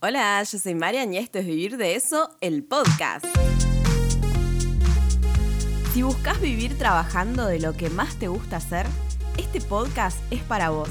Hola, 0.00 0.40
yo 0.44 0.60
soy 0.60 0.76
Marian 0.76 1.12
y 1.12 1.16
esto 1.16 1.40
es 1.40 1.46
Vivir 1.46 1.76
de 1.76 1.96
Eso, 1.96 2.30
el 2.40 2.62
podcast. 2.62 3.26
Si 5.92 6.02
buscas 6.02 6.40
vivir 6.40 6.78
trabajando 6.78 7.46
de 7.46 7.58
lo 7.58 7.72
que 7.72 7.90
más 7.90 8.14
te 8.14 8.28
gusta 8.28 8.58
hacer, 8.58 8.86
este 9.38 9.60
podcast 9.60 10.16
es 10.30 10.40
para 10.44 10.70
vos. 10.70 10.88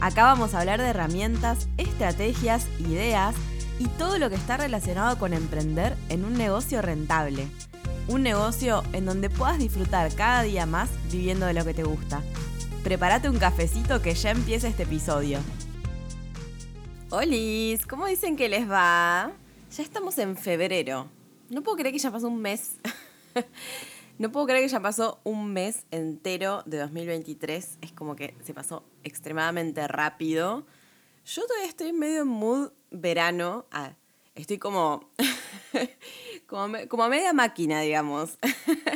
Acá 0.00 0.22
vamos 0.22 0.54
a 0.54 0.60
hablar 0.60 0.80
de 0.80 0.88
herramientas, 0.88 1.68
estrategias, 1.76 2.66
ideas 2.78 3.34
y 3.78 3.86
todo 3.98 4.18
lo 4.18 4.30
que 4.30 4.36
está 4.36 4.56
relacionado 4.56 5.18
con 5.18 5.34
emprender 5.34 5.94
en 6.08 6.24
un 6.24 6.32
negocio 6.32 6.80
rentable. 6.80 7.48
Un 8.06 8.22
negocio 8.22 8.82
en 8.94 9.04
donde 9.04 9.28
puedas 9.28 9.58
disfrutar 9.58 10.10
cada 10.14 10.40
día 10.40 10.64
más 10.64 10.88
viviendo 11.12 11.44
de 11.44 11.52
lo 11.52 11.66
que 11.66 11.74
te 11.74 11.82
gusta. 11.82 12.22
Prepárate 12.82 13.28
un 13.28 13.38
cafecito 13.38 14.00
que 14.00 14.14
ya 14.14 14.30
empieza 14.30 14.68
este 14.68 14.84
episodio. 14.84 15.38
Hola, 17.10 17.36
¿cómo 17.88 18.06
dicen 18.06 18.36
que 18.36 18.50
les 18.50 18.70
va? 18.70 19.32
Ya 19.74 19.82
estamos 19.82 20.18
en 20.18 20.36
febrero. 20.36 21.08
No 21.48 21.62
puedo 21.62 21.78
creer 21.78 21.94
que 21.94 21.98
ya 21.98 22.10
pasó 22.10 22.28
un 22.28 22.42
mes. 22.42 22.76
no 24.18 24.30
puedo 24.30 24.44
creer 24.44 24.64
que 24.64 24.68
ya 24.68 24.80
pasó 24.80 25.18
un 25.24 25.54
mes 25.54 25.86
entero 25.90 26.62
de 26.66 26.76
2023. 26.76 27.78
Es 27.80 27.92
como 27.92 28.14
que 28.14 28.34
se 28.44 28.52
pasó 28.52 28.84
extremadamente 29.04 29.88
rápido. 29.88 30.66
Yo 31.24 31.46
todavía 31.46 31.70
estoy 31.70 31.94
medio 31.94 32.20
en 32.20 32.28
mood 32.28 32.72
verano. 32.90 33.64
Ah, 33.70 33.94
estoy 34.34 34.58
como, 34.58 35.08
como, 36.46 36.76
como 36.88 37.04
a 37.04 37.08
media 37.08 37.32
máquina, 37.32 37.80
digamos. 37.80 38.36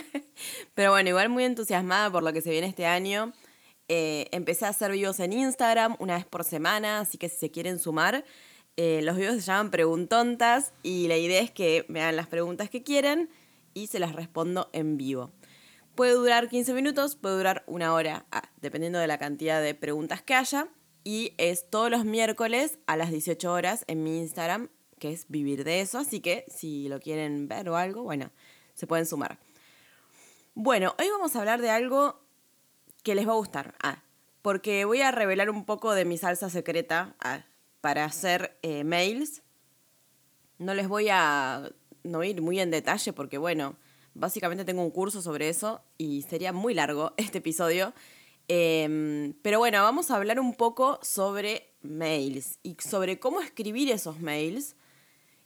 Pero 0.75 0.91
bueno, 0.91 1.09
igual 1.09 1.31
muy 1.31 1.45
entusiasmada 1.45 2.11
por 2.11 2.23
lo 2.23 2.35
que 2.35 2.43
se 2.43 2.51
viene 2.51 2.67
este 2.67 2.85
año. 2.85 3.33
Eh, 3.95 4.31
empecé 4.33 4.65
a 4.65 4.71
hacer 4.71 4.91
videos 4.91 5.21
en 5.21 5.35
Instagram 5.35 5.97
una 5.99 6.15
vez 6.15 6.25
por 6.25 6.45
semana, 6.45 7.01
así 7.01 7.19
que 7.19 7.29
si 7.29 7.37
se 7.37 7.51
quieren 7.51 7.79
sumar, 7.79 8.25
eh, 8.79 9.03
los 9.03 9.19
videos 9.19 9.35
se 9.35 9.43
llaman 9.43 9.71
Preguntontas 9.71 10.73
y 10.83 11.09
la 11.09 11.19
idea 11.19 11.43
es 11.43 11.51
que 11.51 11.85
me 11.89 12.01
hagan 12.01 12.17
las 12.17 12.27
preguntas 12.27 12.71
que 12.71 12.83
quieren 12.83 13.29
y 13.75 13.89
se 13.89 13.99
las 13.99 14.15
respondo 14.15 14.71
en 14.73 14.97
vivo. 14.97 15.31
Puede 15.95 16.15
durar 16.15 16.49
15 16.49 16.73
minutos, 16.73 17.17
puede 17.17 17.37
durar 17.37 17.65
una 17.67 17.93
hora, 17.93 18.25
ah, 18.33 18.45
dependiendo 18.63 18.99
de 18.99 19.09
la 19.09 19.19
cantidad 19.19 19.61
de 19.61 19.75
preguntas 19.75 20.23
que 20.23 20.37
haya. 20.37 20.69
Y 21.05 21.35
es 21.37 21.69
todos 21.69 21.91
los 21.91 22.07
miércoles 22.07 22.79
a 22.87 22.97
las 22.97 23.11
18 23.11 23.53
horas 23.53 23.85
en 23.89 24.03
mi 24.03 24.21
Instagram, 24.21 24.71
que 25.01 25.13
es 25.13 25.27
vivir 25.29 25.65
de 25.65 25.83
eso. 25.83 25.99
Así 25.99 26.21
que 26.21 26.47
si 26.49 26.89
lo 26.89 26.99
quieren 26.99 27.47
ver 27.47 27.69
o 27.69 27.77
algo, 27.77 28.05
bueno, 28.05 28.31
se 28.73 28.87
pueden 28.87 29.05
sumar. 29.05 29.39
Bueno, 30.55 30.95
hoy 30.99 31.11
vamos 31.11 31.37
a 31.37 31.41
hablar 31.41 31.61
de 31.61 31.69
algo 31.69 32.22
que 33.03 33.15
les 33.15 33.27
va 33.27 33.33
a 33.33 33.37
gustar. 33.37 33.75
Porque 34.43 34.85
voy 34.85 35.01
a 35.03 35.11
revelar 35.11 35.51
un 35.51 35.65
poco 35.65 35.93
de 35.93 36.05
mi 36.05 36.19
salsa 36.19 36.51
secreta 36.51 37.15
para 37.81 38.05
hacer 38.05 38.59
eh, 38.63 38.85
mails. 38.85 39.43
No 40.59 40.75
les 40.75 40.89
voy 40.89 41.09
a 41.11 41.71
no 42.05 42.25
ir 42.25 42.41
muy 42.43 42.61
en 42.61 42.71
detalle 42.71 43.13
porque, 43.13 43.39
bueno, 43.39 43.77
básicamente 44.15 44.65
tengo 44.65 44.83
un 44.83 44.91
curso 44.91 45.23
sobre 45.23 45.49
eso 45.49 45.83
y 45.99 46.23
sería 46.23 46.53
muy 46.53 46.75
largo 46.75 47.13
este 47.17 47.39
episodio. 47.39 47.93
Em, 48.49 49.35
pero 49.43 49.59
bueno, 49.59 49.83
vamos 49.83 50.11
a 50.11 50.17
hablar 50.17 50.41
un 50.41 50.55
poco 50.55 50.99
sobre 51.03 51.69
mails 51.83 52.59
y 52.63 52.77
sobre 52.81 53.19
cómo 53.19 53.41
escribir 53.41 53.91
esos 53.91 54.21
mails 54.21 54.75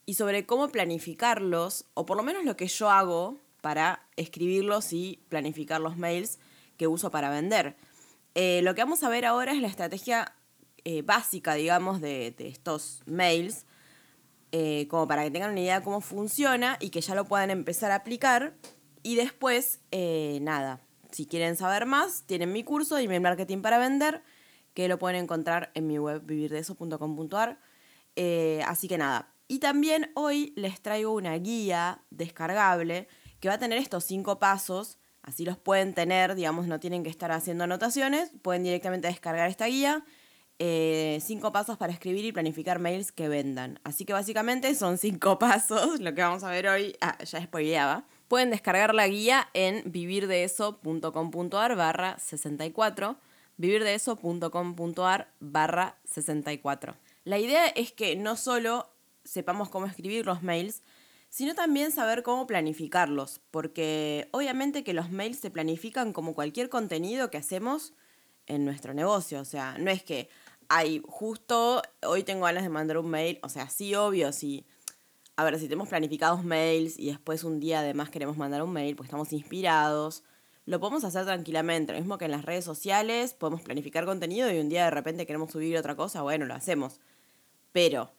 y 0.07 0.15
sobre 0.15 0.47
cómo 0.47 0.69
planificarlos, 0.69 1.85
o 1.95 2.07
por 2.07 2.17
lo 2.17 2.23
menos 2.23 2.45
lo 2.45 2.57
que 2.57 2.69
yo 2.69 2.91
hago 2.91 3.37
para 3.61 4.07
escribirlos 4.17 4.93
y 4.93 5.21
planificar 5.29 5.81
los 5.81 5.97
mails 5.97 6.39
que 6.77 6.87
uso 6.87 7.11
para 7.11 7.31
vender. 7.31 7.77
Eh, 8.35 8.61
lo 8.63 8.75
que 8.75 8.83
vamos 8.83 9.03
a 9.03 9.09
ver 9.09 9.25
ahora 9.25 9.53
es 9.53 9.63
la 9.63 9.69
estrategia 9.69 10.35
eh, 10.85 11.01
básica, 11.01 11.55
digamos, 11.55 12.03
de, 12.03 12.35
estos 12.39 13.01
mails, 13.07 13.65
eh, 14.53 14.87
como 14.89 15.09
para 15.09 15.25
que 15.25 15.31
tengan 15.31 15.53
una 15.53 15.61
idea 15.61 15.79
de 15.79 15.85
cómo 15.85 16.03
funciona 16.03 16.77
y 16.79 16.91
que 16.91 17.01
ya 17.01 17.15
lo 17.15 17.25
puedan 17.25 17.51
empezar 17.51 17.93
a 17.93 17.97
aplicar. 17.97 18.55
Y 19.03 19.15
después, 19.15 19.81
nada, 20.41 20.81
si 21.13 21.25
quieren 21.27 21.57
saber 21.57 21.87
más, 21.87 22.25
tienen 22.27 22.53
mi 22.53 22.63
curso 22.63 22.99
Email 22.99 23.23
Marketing 23.23 23.63
para 23.63 23.79
Vender, 23.79 24.23
que 24.75 24.89
lo 24.89 24.99
pueden 24.99 25.23
encontrar 25.23 25.71
en 25.75 25.87
mi 25.87 25.99
web 25.99 26.23
vivirdeeso.com.ar. 26.27 27.59
así 28.67 28.89
que 28.89 28.99
nada. 28.99 29.33
Y 29.49 29.61
también 29.61 30.11
hoy 30.15 30.53
les 30.57 30.83
traigo 30.83 31.13
una 31.13 31.35
guía 31.39 32.03
descargable 32.11 33.09
que 33.41 33.49
va 33.49 33.55
a 33.55 33.59
tener 33.59 33.79
estos 33.79 34.05
cinco 34.05 34.39
pasos 34.39 34.99
Así 35.27 35.45
los 35.45 35.59
pueden 35.59 35.93
tener, 35.93 36.37
digamos, 36.37 36.69
no 36.69 36.79
tienen 36.79 37.03
que 37.03 37.11
estar 37.11 37.33
haciendo 37.33 37.65
anotaciones, 37.65 38.31
pueden 38.43 38.63
directamente 38.63 39.09
descargar 39.09 39.51
esta 39.51 39.67
guía. 39.67 40.05
Eh, 40.61 41.19
cinco 41.21 41.53
pasos 41.53 41.77
para 41.77 41.93
escribir 41.93 42.25
y 42.25 42.33
planificar 42.33 42.79
mails 42.79 43.13
que 43.13 43.29
vendan. 43.29 43.79
Así 43.83 44.05
que 44.05 44.13
básicamente 44.13 44.75
son 44.77 44.99
cinco 44.99 45.39
pasos, 45.41 46.01
lo 46.01 46.15
que 46.15 46.23
vamos 46.23 46.45
a 46.45 46.51
ver 46.51 46.69
hoy, 46.69 46.97
ah, 47.01 47.19
ya 47.25 47.43
spoileaba. 47.43 48.07
Pueden 48.29 48.51
descargar 48.51 48.95
la 48.95 49.09
guía 49.09 49.49
en 49.53 49.83
vivirdeeso.com.ar 49.91 51.77
barra 51.77 52.19
64, 52.19 53.17
vivirdeeso.com.ar 53.57 55.29
barra 55.41 55.99
64. 56.05 56.97
La 57.25 57.39
idea 57.39 57.67
es 57.67 57.91
que 57.91 58.15
no 58.15 58.37
solo 58.37 58.89
sepamos 59.25 59.69
cómo 59.71 59.87
escribir 59.87 60.25
los 60.25 60.45
mails, 60.45 60.83
sino 61.37 61.55
también 61.55 61.93
saber 61.93 62.23
cómo 62.23 62.47
planificarlos, 62.47 63.43
porque 63.51 64.27
obviamente 64.33 64.83
que 64.83 64.95
los 64.95 65.11
mails 65.11 65.39
se 65.39 65.51
planifican 65.51 66.15
como 66.15 66.35
cualquier 66.35 66.71
contenido 66.71 67.29
que 67.29 67.37
hacemos 67.37 67.93
en 68.47 68.65
nuestro 68.65 68.95
negocio, 68.95 69.43
o 69.43 69.45
sea, 69.45 69.77
no 69.77 69.91
es 69.91 70.03
que 70.03 70.31
hay 70.71 71.03
justo 71.07 71.83
hoy 72.07 72.23
tengo 72.23 72.47
ganas 72.47 72.63
de 72.63 72.71
mandar 72.71 72.97
un 72.97 73.11
mail, 73.11 73.39
o 73.43 73.51
sea, 73.51 73.69
sí, 73.69 73.95
obvio, 73.95 74.33
sí. 74.33 74.65
A 75.37 75.45
ver, 75.45 75.59
si 75.59 75.65
tenemos 75.65 75.91
planificados 75.91 76.43
mails 76.43 76.99
y 76.99 77.09
después 77.09 77.45
un 77.45 77.61
día 77.61 77.81
además 77.81 78.09
queremos 78.09 78.39
mandar 78.39 78.63
un 78.63 78.73
mail, 78.73 78.97
pues 78.97 79.09
estamos 79.09 79.31
inspirados, 79.35 80.23
lo 80.65 80.81
podemos 80.81 81.05
hacer 81.05 81.27
tranquilamente, 81.27 81.93
lo 81.93 81.99
mismo 81.99 82.17
que 82.17 82.25
en 82.25 82.31
las 82.31 82.47
redes 82.47 82.65
sociales, 82.65 83.35
podemos 83.35 83.61
planificar 83.61 84.07
contenido 84.07 84.51
y 84.51 84.59
un 84.59 84.71
día 84.71 84.87
de 84.87 84.91
repente 84.91 85.27
queremos 85.27 85.53
subir 85.53 85.77
otra 85.77 85.97
cosa, 85.97 86.23
bueno, 86.23 86.47
lo 86.47 86.55
hacemos. 86.55 86.99
Pero 87.73 88.11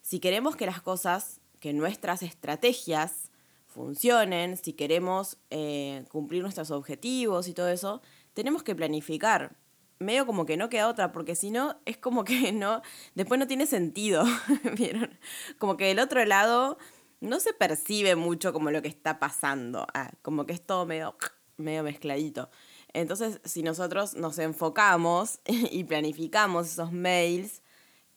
si 0.00 0.20
queremos 0.20 0.56
que 0.56 0.64
las 0.64 0.80
cosas 0.80 1.41
que 1.62 1.72
nuestras 1.72 2.24
estrategias 2.24 3.30
funcionen, 3.68 4.56
si 4.56 4.72
queremos 4.72 5.38
eh, 5.50 6.04
cumplir 6.10 6.42
nuestros 6.42 6.72
objetivos 6.72 7.46
y 7.46 7.54
todo 7.54 7.68
eso, 7.68 8.02
tenemos 8.34 8.64
que 8.64 8.74
planificar. 8.74 9.54
Medio 10.00 10.26
como 10.26 10.44
que 10.44 10.56
no 10.56 10.68
queda 10.68 10.88
otra, 10.88 11.12
porque 11.12 11.36
si 11.36 11.52
no, 11.52 11.76
es 11.84 11.96
como 11.96 12.24
que 12.24 12.50
no, 12.52 12.82
después 13.14 13.38
no 13.38 13.46
tiene 13.46 13.66
sentido, 13.66 14.24
¿vieron? 14.76 15.16
Como 15.60 15.76
que 15.76 15.86
del 15.86 16.00
otro 16.00 16.24
lado 16.24 16.78
no 17.20 17.38
se 17.38 17.52
percibe 17.52 18.16
mucho 18.16 18.52
como 18.52 18.72
lo 18.72 18.82
que 18.82 18.88
está 18.88 19.20
pasando, 19.20 19.86
ah, 19.94 20.10
como 20.22 20.46
que 20.46 20.54
es 20.54 20.66
todo 20.66 20.84
medio, 20.84 21.16
medio 21.58 21.84
mezcladito. 21.84 22.50
Entonces, 22.92 23.40
si 23.44 23.62
nosotros 23.62 24.14
nos 24.14 24.36
enfocamos 24.40 25.38
y 25.46 25.84
planificamos 25.84 26.72
esos 26.72 26.90
mails, 26.90 27.61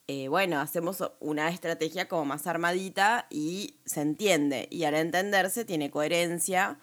eh, 0.07 0.27
bueno, 0.27 0.59
hacemos 0.59 1.03
una 1.19 1.49
estrategia 1.49 2.07
como 2.07 2.25
más 2.25 2.45
armadita 2.45 3.25
y 3.29 3.79
se 3.85 4.01
entiende. 4.01 4.67
Y 4.69 4.83
al 4.83 4.93
entenderse 4.93 5.65
tiene 5.65 5.89
coherencia 5.89 6.79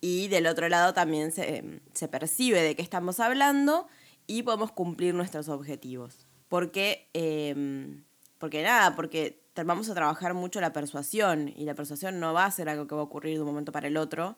y 0.00 0.28
del 0.28 0.46
otro 0.46 0.68
lado 0.68 0.94
también 0.94 1.32
se, 1.32 2.08
percibe 2.08 2.62
de 2.62 2.74
qué 2.74 2.82
estamos 2.82 3.20
hablando 3.20 3.88
y 4.26 4.42
podemos 4.42 4.72
cumplir 4.72 5.14
nuestros 5.14 5.48
objetivos. 5.48 6.26
Porque, 6.48 7.08
em, 7.12 8.04
porque 8.38 8.62
nada, 8.62 8.96
porque 8.96 9.42
vamos 9.64 9.90
a 9.90 9.94
trabajar 9.94 10.34
mucho 10.34 10.60
la 10.60 10.72
persuasión 10.72 11.48
y 11.54 11.64
la 11.64 11.74
persuasión 11.74 12.20
no 12.20 12.32
va 12.32 12.46
a 12.46 12.50
ser 12.50 12.68
algo 12.68 12.86
que 12.86 12.94
va 12.94 13.02
a 13.02 13.04
ocurrir 13.04 13.34
de 13.34 13.42
un 13.42 13.48
momento 13.48 13.72
para 13.72 13.88
el 13.88 13.96
otro. 13.98 14.36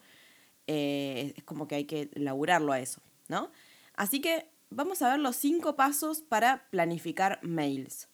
Eh, 0.67 1.35
es 1.37 1.45
como 1.45 1.69
que 1.69 1.77
hay 1.77 1.85
que 1.85 2.11
laburarlo 2.15 2.73
a 2.73 2.81
eso, 2.81 3.01
¿no? 3.29 3.53
Así 3.95 4.21
que 4.21 4.49
vamos 4.71 5.03
a 5.03 5.11
ver 5.11 5.21
los 5.21 5.37
cinco 5.37 5.77
pasos 5.77 6.23
para 6.23 6.69
planificar 6.71 7.39
mails. 7.43 8.09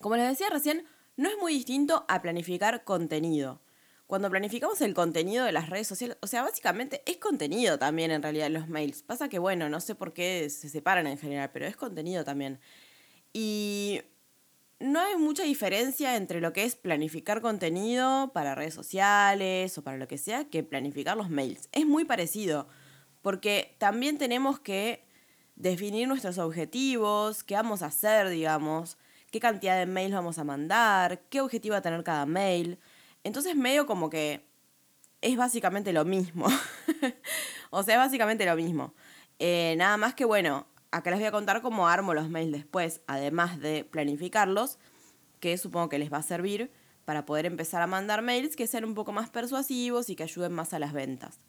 Como 0.00 0.16
les 0.16 0.28
decía 0.28 0.48
recién, 0.48 0.86
no 1.16 1.28
es 1.28 1.36
muy 1.38 1.52
distinto 1.52 2.04
a 2.06 2.22
planificar 2.22 2.84
contenido. 2.84 3.60
Cuando 4.06 4.30
planificamos 4.30 4.80
el 4.80 4.94
contenido 4.94 5.44
de 5.44 5.52
las 5.52 5.68
redes 5.68 5.88
sociales, 5.88 6.16
o 6.22 6.28
sea, 6.28 6.42
básicamente 6.42 7.02
es 7.04 7.18
contenido 7.18 7.78
también 7.78 8.12
en 8.12 8.22
realidad 8.22 8.48
los 8.48 8.68
mails. 8.68 9.02
Pasa 9.02 9.28
que, 9.28 9.40
bueno, 9.40 9.68
no 9.68 9.80
sé 9.80 9.96
por 9.96 10.12
qué 10.12 10.48
se 10.50 10.68
separan 10.68 11.06
en 11.08 11.18
general, 11.18 11.50
pero 11.52 11.66
es 11.66 11.76
contenido 11.76 12.24
también. 12.24 12.60
Y 13.32 14.00
no 14.78 15.00
hay 15.00 15.16
mucha 15.16 15.42
diferencia 15.42 16.16
entre 16.16 16.40
lo 16.40 16.52
que 16.52 16.62
es 16.62 16.76
planificar 16.76 17.42
contenido 17.42 18.30
para 18.32 18.54
redes 18.54 18.74
sociales 18.74 19.76
o 19.76 19.82
para 19.82 19.98
lo 19.98 20.06
que 20.06 20.16
sea 20.16 20.48
que 20.48 20.62
planificar 20.62 21.16
los 21.16 21.28
mails. 21.28 21.68
Es 21.72 21.84
muy 21.84 22.04
parecido, 22.04 22.68
porque 23.20 23.74
también 23.78 24.16
tenemos 24.16 24.60
que 24.60 25.04
definir 25.56 26.06
nuestros 26.06 26.38
objetivos, 26.38 27.42
qué 27.42 27.56
vamos 27.56 27.82
a 27.82 27.86
hacer, 27.86 28.28
digamos 28.28 28.96
qué 29.30 29.40
cantidad 29.40 29.78
de 29.78 29.86
mails 29.86 30.14
vamos 30.14 30.38
a 30.38 30.44
mandar, 30.44 31.22
qué 31.30 31.40
objetivo 31.40 31.72
va 31.72 31.78
a 31.78 31.82
tener 31.82 32.02
cada 32.04 32.26
mail. 32.26 32.78
Entonces 33.24 33.56
medio 33.56 33.86
como 33.86 34.10
que 34.10 34.46
es 35.20 35.36
básicamente 35.36 35.92
lo 35.92 36.04
mismo. 36.04 36.46
o 37.70 37.82
sea, 37.82 37.94
es 37.94 38.00
básicamente 38.00 38.46
lo 38.46 38.56
mismo. 38.56 38.94
Eh, 39.38 39.74
nada 39.76 39.96
más 39.96 40.14
que 40.14 40.24
bueno, 40.24 40.66
acá 40.90 41.10
les 41.10 41.18
voy 41.18 41.28
a 41.28 41.32
contar 41.32 41.62
cómo 41.62 41.88
armo 41.88 42.14
los 42.14 42.28
mails 42.28 42.52
después, 42.52 43.02
además 43.06 43.60
de 43.60 43.84
planificarlos. 43.84 44.78
que 45.40 45.56
supongo 45.56 45.88
que 45.88 45.98
les 45.98 46.12
va 46.12 46.18
a 46.18 46.22
servir 46.22 46.72
para 47.04 47.24
poder 47.24 47.46
empezar 47.46 47.80
a 47.80 47.86
mandar 47.86 48.22
mails 48.22 48.56
que 48.56 48.66
sean 48.66 48.84
un 48.84 48.94
poco 48.94 49.12
más 49.12 49.30
persuasivos 49.30 50.10
y 50.10 50.16
que 50.16 50.24
ayuden 50.24 50.52
más 50.52 50.74
a 50.74 50.78
las 50.78 50.92
ventas. 50.92 51.40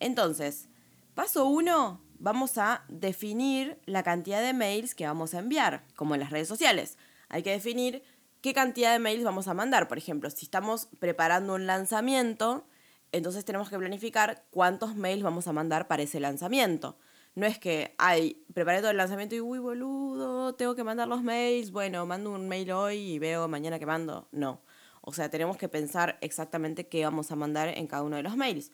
Entonces, 0.00 0.68
paso 1.14 1.44
uno, 1.46 2.00
vamos 2.18 2.58
a 2.58 2.84
definir 2.88 3.78
la 3.86 4.02
cantidad 4.02 4.40
de 4.40 4.54
mails 4.54 4.94
que 4.94 5.06
vamos 5.06 5.34
a 5.34 5.40
enviar, 5.40 5.84
como 5.94 6.14
en 6.14 6.20
las 6.20 6.30
redes 6.30 6.48
sociales. 6.48 6.96
Hay 7.28 7.42
que 7.42 7.50
definir 7.50 8.02
qué 8.40 8.54
cantidad 8.54 8.92
de 8.92 8.98
mails 8.98 9.24
vamos 9.24 9.48
a 9.48 9.54
mandar. 9.54 9.88
Por 9.88 9.98
ejemplo, 9.98 10.30
si 10.30 10.44
estamos 10.44 10.88
preparando 10.98 11.54
un 11.54 11.66
lanzamiento, 11.66 12.66
entonces 13.12 13.44
tenemos 13.44 13.70
que 13.70 13.78
planificar 13.78 14.44
cuántos 14.50 14.96
mails 14.96 15.22
vamos 15.22 15.48
a 15.48 15.52
mandar 15.52 15.88
para 15.88 16.02
ese 16.02 16.20
lanzamiento. 16.20 16.98
No 17.34 17.46
es 17.46 17.58
que, 17.58 17.94
ay, 17.98 18.44
preparé 18.52 18.80
todo 18.80 18.90
el 18.90 18.96
lanzamiento 18.96 19.34
y, 19.34 19.40
uy, 19.40 19.58
boludo, 19.58 20.54
tengo 20.54 20.74
que 20.74 20.84
mandar 20.84 21.08
los 21.08 21.22
mails. 21.22 21.70
Bueno, 21.70 22.04
mando 22.04 22.32
un 22.32 22.48
mail 22.48 22.72
hoy 22.72 22.96
y 22.96 23.18
veo 23.18 23.46
mañana 23.48 23.78
que 23.78 23.86
mando. 23.86 24.28
No. 24.32 24.60
O 25.02 25.12
sea, 25.12 25.30
tenemos 25.30 25.56
que 25.56 25.68
pensar 25.68 26.18
exactamente 26.20 26.88
qué 26.88 27.04
vamos 27.04 27.30
a 27.30 27.36
mandar 27.36 27.68
en 27.68 27.86
cada 27.86 28.02
uno 28.02 28.16
de 28.16 28.22
los 28.22 28.36
mails. 28.36 28.72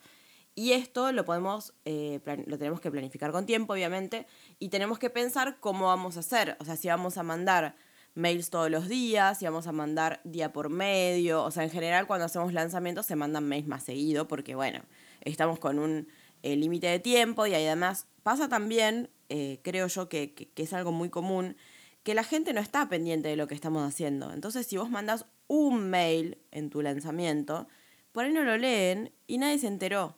Y 0.54 0.72
esto 0.72 1.10
lo 1.12 1.24
podemos, 1.24 1.74
eh, 1.84 2.20
lo 2.46 2.58
tenemos 2.58 2.80
que 2.80 2.90
planificar 2.90 3.32
con 3.32 3.44
tiempo, 3.44 3.72
obviamente, 3.72 4.26
y 4.58 4.68
tenemos 4.68 4.98
que 4.98 5.10
pensar 5.10 5.58
cómo 5.60 5.86
vamos 5.86 6.16
a 6.16 6.20
hacer. 6.20 6.56
O 6.60 6.64
sea, 6.64 6.76
si 6.76 6.88
vamos 6.88 7.18
a 7.18 7.22
mandar 7.22 7.76
mails 8.14 8.50
todos 8.50 8.70
los 8.70 8.88
días, 8.88 9.38
si 9.38 9.44
vamos 9.44 9.66
a 9.66 9.72
mandar 9.72 10.20
día 10.24 10.52
por 10.52 10.70
medio. 10.70 11.42
O 11.44 11.50
sea, 11.50 11.64
en 11.64 11.70
general 11.70 12.06
cuando 12.06 12.26
hacemos 12.26 12.52
lanzamientos 12.52 13.06
se 13.06 13.16
mandan 13.16 13.48
mails 13.48 13.66
más 13.66 13.82
seguido 13.82 14.28
porque, 14.28 14.54
bueno, 14.54 14.80
estamos 15.20 15.58
con 15.58 15.78
un 15.78 16.08
eh, 16.42 16.56
límite 16.56 16.86
de 16.86 16.98
tiempo 16.98 17.46
y 17.46 17.54
además 17.54 18.06
pasa 18.22 18.48
también, 18.48 19.10
eh, 19.28 19.60
creo 19.62 19.86
yo 19.88 20.08
que, 20.08 20.34
que, 20.34 20.62
es 20.62 20.72
algo 20.72 20.92
muy 20.92 21.10
común, 21.10 21.56
que 22.02 22.14
la 22.14 22.24
gente 22.24 22.52
no 22.52 22.60
está 22.60 22.88
pendiente 22.88 23.28
de 23.28 23.36
lo 23.36 23.46
que 23.46 23.54
estamos 23.54 23.82
haciendo. 23.86 24.32
Entonces, 24.32 24.66
si 24.66 24.76
vos 24.76 24.90
mandas 24.90 25.26
un 25.46 25.90
mail 25.90 26.38
en 26.50 26.70
tu 26.70 26.82
lanzamiento, 26.82 27.68
por 28.12 28.24
ahí 28.24 28.32
no 28.32 28.42
lo 28.44 28.56
leen 28.56 29.12
y 29.26 29.38
nadie 29.38 29.58
se 29.58 29.66
enteró 29.66 30.16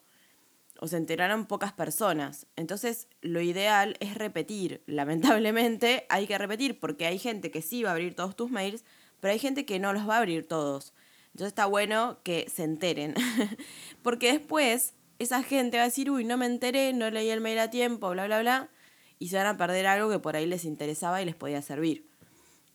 o 0.80 0.88
se 0.88 0.96
enteraron 0.96 1.46
pocas 1.46 1.72
personas. 1.72 2.46
Entonces, 2.56 3.08
lo 3.20 3.40
ideal 3.40 3.96
es 4.00 4.14
repetir. 4.14 4.82
Lamentablemente, 4.86 6.06
hay 6.08 6.26
que 6.26 6.38
repetir 6.38 6.78
porque 6.78 7.06
hay 7.06 7.18
gente 7.18 7.50
que 7.50 7.62
sí 7.62 7.82
va 7.82 7.90
a 7.90 7.92
abrir 7.92 8.14
todos 8.14 8.36
tus 8.36 8.50
mails, 8.50 8.84
pero 9.20 9.32
hay 9.32 9.38
gente 9.38 9.64
que 9.64 9.78
no 9.78 9.92
los 9.92 10.08
va 10.08 10.16
a 10.16 10.18
abrir 10.18 10.46
todos. 10.46 10.92
Entonces, 11.28 11.48
está 11.48 11.66
bueno 11.66 12.18
que 12.22 12.48
se 12.52 12.64
enteren. 12.64 13.14
porque 14.02 14.32
después, 14.32 14.94
esa 15.18 15.42
gente 15.42 15.76
va 15.76 15.84
a 15.84 15.86
decir, 15.86 16.10
uy, 16.10 16.24
no 16.24 16.36
me 16.36 16.46
enteré, 16.46 16.92
no 16.92 17.10
leí 17.10 17.30
el 17.30 17.40
mail 17.40 17.58
a 17.58 17.70
tiempo, 17.70 18.10
bla, 18.10 18.26
bla, 18.26 18.40
bla, 18.40 18.70
y 19.18 19.28
se 19.28 19.36
van 19.36 19.46
a 19.46 19.56
perder 19.56 19.86
algo 19.86 20.10
que 20.10 20.18
por 20.18 20.36
ahí 20.36 20.46
les 20.46 20.64
interesaba 20.64 21.22
y 21.22 21.24
les 21.24 21.34
podía 21.34 21.62
servir. 21.62 22.08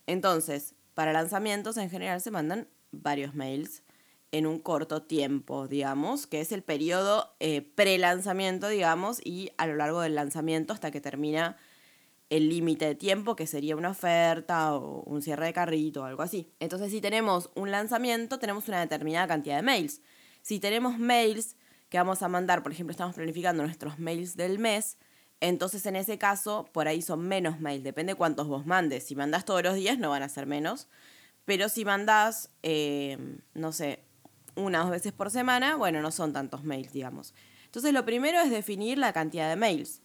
Entonces, 0.07 0.75
para 0.94 1.13
lanzamientos 1.13 1.77
en 1.77 1.89
general 1.89 2.21
se 2.21 2.31
mandan 2.31 2.68
varios 2.92 3.33
mails 3.33 3.83
en 4.31 4.45
un 4.45 4.60
corto 4.60 5.04
tiempo, 5.04 5.68
digamos, 5.68 6.25
que 6.25 6.39
es 6.39 6.51
el 6.51 6.63
periodo 6.63 7.36
eh, 7.39 7.62
pre-lanzamiento, 7.62 8.69
digamos, 8.69 9.19
y 9.25 9.51
a 9.57 9.68
lo 9.68 9.75
largo 9.75 10.01
del 10.01 10.16
lanzamiento 10.16 10.74
hasta 10.74 10.92
que 10.92 11.01
termina 11.01 11.57
el 12.30 12.48
límite 12.48 12.86
de 12.86 12.95
tiempo, 12.95 13.36
que 13.36 13.45
sería 13.45 13.75
una 13.75 13.89
oferta 13.89 14.74
o 14.74 15.04
un 15.04 15.22
cierre 15.22 15.48
de 15.48 15.54
carrito 15.54 16.01
o 16.01 16.06
algo 16.06 16.24
así. 16.24 16.50
Entonces, 16.62 16.89
si 16.92 17.01
tenemos 17.01 17.50
un 17.56 17.72
lanzamiento, 17.72 18.39
tenemos 18.39 18.69
una 18.69 18.80
determinada 18.80 19.28
cantidad 19.28 19.57
de 19.57 19.63
mails. 19.63 20.01
Si 20.42 20.60
tenemos 20.60 20.98
mails 20.98 21.57
que 21.89 21.98
vamos 21.98 22.22
a 22.22 22.30
mandar, 22.30 22.63
por 22.63 22.72
ejemplo, 22.72 22.92
estamos 22.92 23.16
planificando 23.16 23.63
nuestros 23.63 24.00
mails 24.00 24.38
del 24.38 24.60
mes, 24.60 24.98
entonces 25.42 25.86
en 25.86 25.98
ese 25.98 26.18
caso, 26.18 26.69
por 26.72 26.88
ahí 26.88 27.01
son 27.01 27.28
menos 27.28 27.60
mails, 27.60 27.83
depende 27.83 28.16
cuántos 28.16 28.48
vos 28.48 28.66
mandes. 28.66 29.04
Si 29.04 29.16
mandás 29.16 29.44
todos 29.44 29.63
los 29.63 29.75
días, 29.75 29.98
no 29.98 30.12
van 30.12 30.24
a 30.24 30.30
ser 30.30 30.45
menos. 30.45 30.88
Pero 31.44 31.68
si 31.68 31.83
mandás, 31.83 32.50
eh, 32.63 33.18
no 33.56 33.74
sé, 33.74 34.06
una 34.56 34.81
o 34.81 34.83
dos 34.83 34.92
veces 34.92 35.13
por 35.13 35.31
semana, 35.31 35.75
bueno, 35.75 36.01
no 36.01 36.12
son 36.12 36.33
tantos 36.33 36.63
mails, 36.63 36.94
digamos. 36.94 37.33
Entonces 37.65 37.94
lo 37.94 38.06
primero 38.06 38.39
es 38.39 38.51
definir 38.51 38.98
la 38.98 39.13
cantidad 39.13 39.50
de 39.50 39.56
mails. 39.56 40.01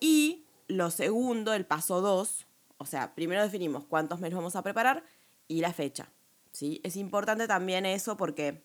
Y 0.00 0.46
lo 0.68 0.90
segundo, 0.90 1.52
el 1.54 1.66
paso 1.66 2.00
dos, 2.00 2.46
o 2.78 2.86
sea, 2.86 3.14
primero 3.14 3.42
definimos 3.42 3.84
cuántos 3.84 4.20
mails 4.20 4.36
vamos 4.36 4.56
a 4.56 4.62
preparar 4.62 5.04
y 5.48 5.60
la 5.60 5.72
fecha. 5.72 6.08
¿sí? 6.52 6.80
Es 6.84 6.96
importante 6.96 7.46
también 7.46 7.86
eso 7.86 8.16
porque, 8.16 8.64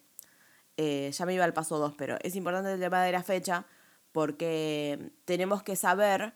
eh, 0.78 1.12
ya 1.12 1.26
me 1.26 1.34
iba 1.34 1.44
al 1.44 1.54
paso 1.54 1.78
dos, 1.78 1.96
pero 1.98 2.18
es 2.22 2.36
importante 2.36 2.74
el 2.74 2.80
tema 2.80 3.04
de 3.04 3.12
la 3.12 3.24
fecha 3.24 3.66
porque 4.12 5.12
tenemos 5.26 5.64
que 5.64 5.76
saber 5.76 6.34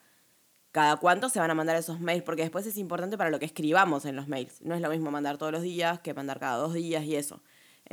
cada 0.72 0.98
cuánto 0.98 1.30
se 1.30 1.40
van 1.40 1.52
a 1.52 1.54
mandar 1.54 1.76
esos 1.76 2.00
mails, 2.00 2.24
porque 2.24 2.42
después 2.42 2.66
es 2.66 2.78
importante 2.78 3.16
para 3.16 3.30
lo 3.30 3.38
que 3.38 3.46
escribamos 3.46 4.06
en 4.06 4.16
los 4.16 4.28
mails. 4.28 4.60
No 4.62 4.74
es 4.74 4.81
lo 4.81 4.90
mismo 4.90 5.12
mandar 5.12 5.38
todos 5.38 5.52
los 5.52 5.62
días 5.62 6.00
que 6.00 6.16
mandar 6.16 6.40
cada 6.40 6.58
dos 6.58 6.74
días 6.74 7.04
y 7.04 7.16
eso. 7.16 7.44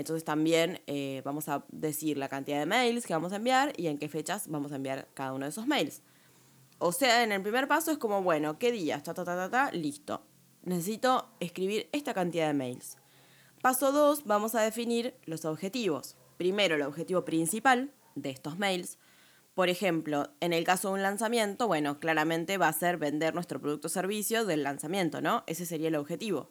Entonces 0.00 0.24
también 0.24 0.80
eh, 0.86 1.20
vamos 1.26 1.50
a 1.50 1.64
decir 1.68 2.16
la 2.16 2.30
cantidad 2.30 2.58
de 2.58 2.64
mails 2.64 3.06
que 3.06 3.12
vamos 3.12 3.34
a 3.34 3.36
enviar 3.36 3.74
y 3.76 3.86
en 3.86 3.98
qué 3.98 4.08
fechas 4.08 4.48
vamos 4.48 4.72
a 4.72 4.76
enviar 4.76 5.08
cada 5.12 5.34
uno 5.34 5.44
de 5.44 5.50
esos 5.50 5.66
mails. 5.66 6.02
O 6.78 6.90
sea, 6.90 7.22
en 7.22 7.32
el 7.32 7.42
primer 7.42 7.68
paso 7.68 7.90
es 7.90 7.98
como, 7.98 8.22
bueno, 8.22 8.58
¿qué 8.58 8.72
días? 8.72 9.02
Ta, 9.02 9.12
ta, 9.12 9.26
ta, 9.26 9.36
ta, 9.36 9.50
ta, 9.50 9.72
listo. 9.72 10.22
Necesito 10.62 11.28
escribir 11.38 11.90
esta 11.92 12.14
cantidad 12.14 12.46
de 12.46 12.54
mails. 12.54 12.96
Paso 13.60 13.92
2, 13.92 14.24
vamos 14.24 14.54
a 14.54 14.62
definir 14.62 15.14
los 15.26 15.44
objetivos. 15.44 16.16
Primero, 16.38 16.76
el 16.76 16.82
objetivo 16.82 17.26
principal 17.26 17.92
de 18.14 18.30
estos 18.30 18.58
mails. 18.58 18.98
Por 19.54 19.68
ejemplo, 19.68 20.30
en 20.40 20.54
el 20.54 20.64
caso 20.64 20.88
de 20.88 20.94
un 20.94 21.02
lanzamiento, 21.02 21.66
bueno, 21.66 22.00
claramente 22.00 22.56
va 22.56 22.68
a 22.68 22.72
ser 22.72 22.96
vender 22.96 23.34
nuestro 23.34 23.60
producto 23.60 23.88
o 23.88 23.90
servicio 23.90 24.46
del 24.46 24.62
lanzamiento, 24.62 25.20
¿no? 25.20 25.44
Ese 25.46 25.66
sería 25.66 25.88
el 25.88 25.96
objetivo. 25.96 26.50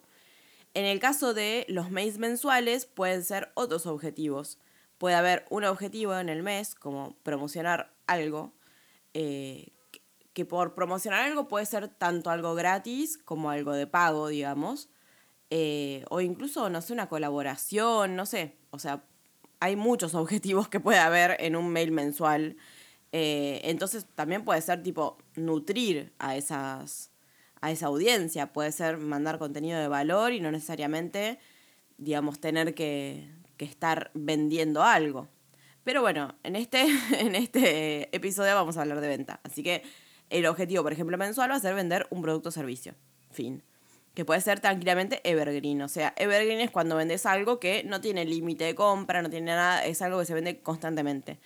En 0.74 0.84
el 0.84 1.00
caso 1.00 1.34
de 1.34 1.66
los 1.68 1.90
mails 1.90 2.18
mensuales 2.18 2.86
pueden 2.86 3.24
ser 3.24 3.50
otros 3.54 3.86
objetivos. 3.86 4.58
Puede 4.98 5.16
haber 5.16 5.44
un 5.50 5.64
objetivo 5.64 6.16
en 6.16 6.28
el 6.28 6.42
mes, 6.42 6.74
como 6.74 7.16
promocionar 7.22 7.92
algo, 8.06 8.52
eh, 9.14 9.72
que 10.32 10.44
por 10.44 10.74
promocionar 10.74 11.22
algo 11.22 11.48
puede 11.48 11.66
ser 11.66 11.88
tanto 11.88 12.30
algo 12.30 12.54
gratis 12.54 13.18
como 13.18 13.50
algo 13.50 13.72
de 13.72 13.86
pago, 13.86 14.28
digamos, 14.28 14.88
eh, 15.50 16.04
o 16.10 16.20
incluso, 16.20 16.70
no 16.70 16.80
sé, 16.80 16.92
una 16.92 17.08
colaboración, 17.08 18.14
no 18.14 18.26
sé, 18.26 18.56
o 18.70 18.78
sea, 18.78 19.04
hay 19.58 19.76
muchos 19.76 20.14
objetivos 20.14 20.68
que 20.68 20.80
puede 20.80 20.98
haber 20.98 21.36
en 21.40 21.56
un 21.56 21.68
mail 21.70 21.92
mensual. 21.92 22.56
Eh, 23.12 23.60
entonces 23.64 24.06
también 24.14 24.44
puede 24.44 24.60
ser 24.62 24.82
tipo 24.82 25.18
nutrir 25.34 26.12
a 26.18 26.36
esas, 26.36 27.09
a 27.60 27.70
esa 27.70 27.86
audiencia. 27.86 28.52
Puede 28.52 28.72
ser 28.72 28.98
mandar 28.98 29.38
contenido 29.38 29.78
de 29.78 29.88
valor 29.88 30.32
y 30.32 30.40
no 30.40 30.50
necesariamente, 30.50 31.38
digamos, 31.98 32.40
tener 32.40 32.74
que, 32.74 33.28
estar 33.58 34.10
vendiendo 34.14 34.82
algo. 34.82 35.28
Pero 35.84 36.00
bueno, 36.00 36.34
en 36.44 36.56
este, 36.56 36.86
en 37.18 37.34
este 37.34 38.14
episodio 38.16 38.54
vamos 38.54 38.76
a 38.76 38.82
hablar 38.82 39.00
de 39.00 39.08
venta. 39.08 39.40
Así 39.44 39.62
que 39.62 39.82
el 40.30 40.46
objetivo, 40.46 40.82
por 40.82 40.92
ejemplo, 40.92 41.18
mensual 41.18 41.50
va 41.50 41.56
a 41.56 41.60
ser 41.60 41.74
vender 41.74 42.06
un 42.10 42.22
producto 42.22 42.48
o 42.48 42.52
servicio. 42.52 42.94
Fin. 43.30 43.62
Que 44.14 44.24
puede 44.24 44.40
ser 44.40 44.60
tranquilamente 44.60 45.20
evergreen. 45.24 45.82
O 45.82 45.88
sea, 45.88 46.14
evergreen 46.16 46.60
es 46.60 46.70
cuando 46.70 46.96
vendes 46.96 47.26
algo 47.26 47.60
que 47.60 47.84
no 47.84 48.00
tiene 48.00 48.24
límite 48.24 48.64
de 48.64 48.74
compra, 48.74 49.22
no 49.22 49.28
tiene 49.28 49.46
nada, 49.46 49.84
es 49.84 50.00
algo 50.00 50.18
que 50.18 50.24
se 50.24 50.34
vende 50.34 50.60
constantemente. 50.60 51.38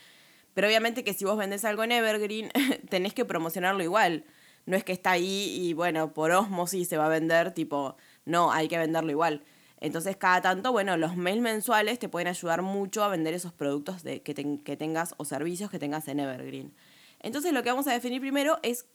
Pero 0.55 0.69
obviamente 0.69 1.03
que 1.03 1.15
si 1.15 1.25
vos 1.25 1.37
vendes 1.37 1.65
algo 1.65 1.83
en 1.83 1.93
evergreen, 1.93 2.51
tenés 2.89 3.13
que 3.13 3.25
promocionarlo 3.25 3.83
igual 3.83 4.25
no 4.67 4.77
es 4.77 4.85
que 4.85 4.93
está 4.93 5.13
ahí 5.13 5.57
y 5.61 5.75
bueno, 5.75 6.13
por 6.13 6.31
osmosis 6.31 6.89
se 6.89 6.97
va 6.97 7.07
a 7.07 7.09
vender, 7.11 7.53
tipo, 7.53 7.97
no, 8.25 8.53
hay 8.53 8.69
que 8.69 8.79
venderlo 8.79 9.11
igual. 9.11 9.43
Entonces, 9.81 10.17
cada 10.17 10.41
tanto, 10.41 10.73
bueno, 10.73 10.97
los 10.97 11.17
mails 11.17 11.43
mensuales 11.43 11.99
te 11.99 12.09
pueden 12.09 12.29
ayudar 12.29 12.63
mucho 12.63 13.05
a 13.05 13.09
vender 13.09 13.35
esos 13.35 13.53
productos 13.53 14.03
de, 14.03 14.23
que, 14.23 14.33
tengas 14.77 15.15
o 15.19 15.27
servicios 15.27 15.71
que 15.71 15.79
tengas 15.79 16.09
en 16.09 16.21
Evergreen. 16.21 16.73
Entonces, 17.21 17.53
lo 17.53 17.63
que 17.63 17.71
vamos 17.71 17.87
a 17.87 17.93
definir 17.93 18.21
primero 18.21 18.59
es 18.63 18.87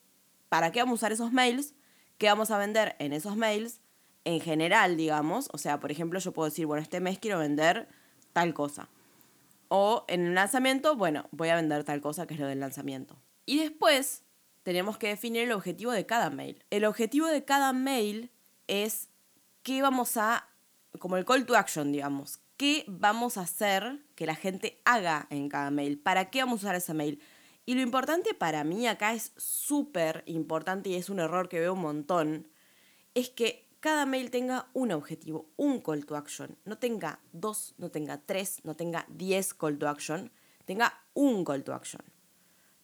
para 0.50 0.72
qué 0.72 0.80
vamos 0.80 0.94
a 0.94 0.96
usar 0.96 1.12
esos 1.12 1.32
mails, 1.32 1.76
qué 2.18 2.28
vamos 2.28 2.50
a 2.50 2.58
vender 2.58 2.96
en 2.98 3.14
esos 3.14 3.36
mails, 3.36 3.82
en 4.26 4.40
general, 4.40 4.98
digamos. 4.98 5.50
O 5.54 5.60
sea, 5.60 5.80
por 5.80 5.92
ejemplo, 5.92 6.20
yo 6.20 6.32
puedo 6.32 6.50
decir, 6.50 6.66
bueno, 6.66 6.82
este 6.82 7.02
mes 7.02 7.20
quiero 7.20 7.38
vender 7.38 7.88
tal 8.34 8.56
cosa. 8.56 8.90
O 9.68 10.06
en 10.08 10.26
el 10.26 10.34
lanzamiento, 10.34 10.96
bueno, 10.96 11.28
voy 11.32 11.50
a 11.50 11.56
vender 11.56 11.84
tal 11.84 12.02
cosa 12.02 12.26
que 12.26 12.34
es 12.34 12.40
lo 12.40 12.48
del 12.48 12.60
lanzamiento. 12.60 13.16
Y 13.46 13.60
después 13.60 14.24
tenemos 14.63 14.98
que 14.98 15.08
definir 15.08 15.44
el 15.44 15.51
objetivo 15.51 15.92
de 15.92 16.06
cada 16.06 16.30
mail. 16.30 16.63
El 16.70 16.86
objetivo 16.86 17.28
de 17.28 17.44
cada 17.46 17.74
mail 17.74 18.32
es 18.68 19.10
qué 19.63 19.82
vamos 19.82 20.18
a, 20.18 20.48
como 21.00 21.18
el 21.18 21.25
call 21.25 21.46
to 21.46 21.56
action, 21.56 21.92
digamos, 21.92 22.39
qué 22.58 22.84
vamos 22.88 23.38
a 23.38 23.42
hacer 23.42 24.06
que 24.16 24.25
la 24.25 24.36
gente 24.36 24.82
haga 24.86 25.28
en 25.30 25.50
cada 25.50 25.72
mail, 25.72 26.00
para 26.00 26.30
qué 26.30 26.39
vamos 26.39 26.60
a 26.60 26.68
usar 26.68 26.75
ese 26.75 26.94
mail. 26.94 27.22
Y 27.66 27.75
lo 27.75 27.82
importante 27.82 28.34
para 28.34 28.63
mí 28.63 28.88
acá 28.88 29.13
es 29.13 29.32
súper 29.38 30.24
importante 30.25 30.89
y 30.89 30.96
es 30.96 31.10
un 31.10 31.20
error 31.20 31.50
que 31.50 31.60
veo 31.60 31.74
un 31.74 31.82
montón, 31.82 32.48
es 33.13 33.30
que 33.30 33.70
cada 33.80 34.06
mail 34.06 34.30
tenga 34.30 34.68
un 34.74 34.92
objetivo, 34.92 35.50
un 35.56 35.80
call 35.80 36.06
to 36.06 36.16
action. 36.16 36.58
No 36.66 36.78
tenga 36.78 37.20
dos, 37.32 37.75
no 37.78 37.92
tenga 37.92 38.20
tres, 38.25 38.60
no 38.63 38.75
tenga 38.75 39.06
diez 39.10 39.54
call 39.54 39.78
to 39.78 39.88
action, 39.88 40.32
tenga 40.66 41.01
un 41.13 41.46
call 41.46 41.63
to 41.63 41.74
action. 41.74 42.01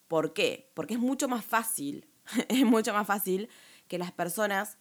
¿Por 0.08 0.32
qué? 0.32 0.70
Porque 0.74 0.94
es 0.94 1.00
mucho 1.00 1.28
más 1.28 1.44
fácil, 1.44 2.06
es 2.48 2.64
mucho 2.64 2.92
más 2.92 3.06
fácil 3.06 3.48
que 3.88 3.98
las 3.98 4.12
personas 4.12 4.78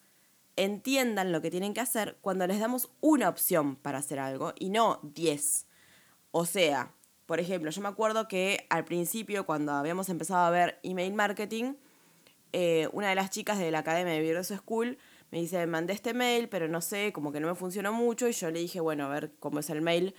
entiendan 0.55 1.32
lo 1.32 1.41
que 1.41 1.51
tienen 1.51 1.74
que 1.74 1.82
hacer 1.82 2.17
cuando 2.22 2.48
les 2.48 2.60
damos 2.60 2.89
una 3.01 3.27
opción 3.29 3.75
para 3.75 3.98
hacer 3.98 4.20
algo 4.20 4.53
y 4.58 4.70
no 4.70 5.00
10. 5.03 5.67
O 6.32 6.46
sea, 6.46 6.94
por 7.25 7.39
ejemplo, 7.39 7.72
yo 7.72 7.82
me 7.82 7.88
acuerdo 7.88 8.27
que 8.27 8.65
al 8.70 8.86
principio, 8.86 9.46
cuando 9.46 9.74
habíamos 9.74 10.10
empezado 10.10 10.46
a 10.46 10.50
ver 10.50 10.79
email 10.84 11.13
marketing, 11.13 11.74
eh, 12.53 12.88
una 12.94 13.10
de 13.10 13.15
las 13.15 13.32
chicas 13.32 13.58
de 13.60 13.72
la 13.72 13.79
Academia 13.79 14.13
de 14.13 14.22
Virus 14.22 14.48
School 14.48 14.98
me 15.32 15.41
dice, 15.41 15.65
mandé 15.67 15.94
este 15.94 16.13
mail, 16.13 16.48
pero 16.48 16.67
no 16.67 16.82
sé, 16.82 17.12
como 17.12 17.32
que 17.32 17.39
no 17.39 17.48
me 17.48 17.55
funcionó 17.55 17.91
mucho, 17.91 18.27
y 18.27 18.32
yo 18.32 18.51
le 18.51 18.60
dije, 18.60 18.79
bueno, 18.79 19.05
a 19.05 19.10
ver 19.10 19.34
cómo 19.39 19.60
es 19.60 19.70
el 19.70 19.82
mail. 19.82 20.15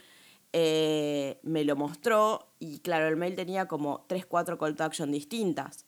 Eh, 0.52 1.38
me 1.42 1.64
lo 1.64 1.76
mostró 1.76 2.52
y 2.58 2.78
claro, 2.80 3.08
el 3.08 3.16
mail 3.16 3.34
tenía 3.34 3.66
como 3.66 4.04
3, 4.08 4.26
4 4.26 4.58
call 4.58 4.74
to 4.74 4.84
action 4.84 5.10
distintas. 5.10 5.86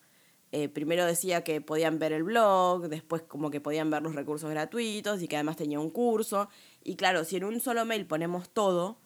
Eh, 0.50 0.68
primero 0.68 1.04
decía 1.04 1.44
que 1.44 1.60
podían 1.60 1.98
ver 1.98 2.12
el 2.12 2.22
blog, 2.22 2.88
después 2.88 3.22
como 3.22 3.50
que 3.50 3.60
podían 3.60 3.90
ver 3.90 4.02
los 4.02 4.14
recursos 4.14 4.48
gratuitos 4.50 5.22
y 5.22 5.28
que 5.28 5.36
además 5.36 5.56
tenía 5.56 5.78
un 5.78 5.90
curso. 5.90 6.48
Y 6.82 6.96
claro, 6.96 7.24
si 7.24 7.36
en 7.36 7.44
un 7.44 7.60
solo 7.60 7.84
mail 7.84 8.06
ponemos 8.06 8.48
todo, 8.50 8.98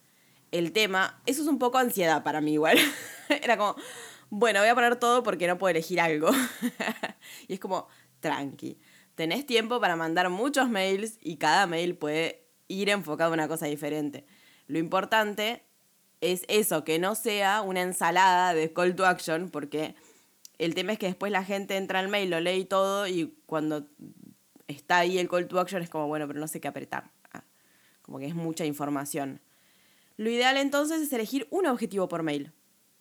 el 0.52 0.72
tema, 0.72 1.20
eso 1.26 1.42
es 1.42 1.48
un 1.48 1.58
poco 1.58 1.78
ansiedad 1.78 2.22
para 2.22 2.40
mí 2.40 2.52
igual. 2.52 2.78
Era 3.28 3.56
como, 3.56 3.74
bueno, 4.30 4.60
voy 4.60 4.68
a 4.68 4.74
poner 4.74 4.96
todo 4.96 5.22
porque 5.22 5.46
no 5.46 5.58
puedo 5.58 5.70
elegir 5.70 6.00
algo. 6.00 6.30
y 7.48 7.54
es 7.54 7.60
como, 7.60 7.88
tranqui. 8.20 8.78
Tenés 9.14 9.46
tiempo 9.46 9.80
para 9.80 9.96
mandar 9.96 10.30
muchos 10.30 10.68
mails 10.68 11.18
y 11.20 11.36
cada 11.36 11.66
mail 11.66 11.96
puede 11.96 12.46
ir 12.68 12.88
enfocado 12.88 13.30
a 13.30 13.34
una 13.34 13.48
cosa 13.48 13.66
diferente. 13.66 14.24
Lo 14.72 14.78
importante 14.78 15.62
es 16.22 16.44
eso, 16.48 16.82
que 16.82 16.98
no 16.98 17.14
sea 17.14 17.60
una 17.60 17.82
ensalada 17.82 18.54
de 18.54 18.72
call 18.72 18.96
to 18.96 19.04
action, 19.04 19.50
porque 19.50 19.94
el 20.56 20.74
tema 20.74 20.92
es 20.92 20.98
que 20.98 21.08
después 21.08 21.30
la 21.30 21.44
gente 21.44 21.76
entra 21.76 21.98
al 21.98 22.08
mail, 22.08 22.30
lo 22.30 22.40
lee 22.40 22.64
todo 22.64 23.06
y 23.06 23.36
cuando 23.44 23.86
está 24.68 25.00
ahí 25.00 25.18
el 25.18 25.28
call 25.28 25.46
to 25.46 25.60
action 25.60 25.82
es 25.82 25.90
como, 25.90 26.08
bueno, 26.08 26.26
pero 26.26 26.40
no 26.40 26.48
sé 26.48 26.58
qué 26.58 26.68
apretar. 26.68 27.10
Ah, 27.34 27.44
como 28.00 28.18
que 28.18 28.24
es 28.24 28.34
mucha 28.34 28.64
información. 28.64 29.42
Lo 30.16 30.30
ideal 30.30 30.56
entonces 30.56 31.02
es 31.02 31.12
elegir 31.12 31.46
un 31.50 31.66
objetivo 31.66 32.08
por 32.08 32.22
mail. 32.22 32.50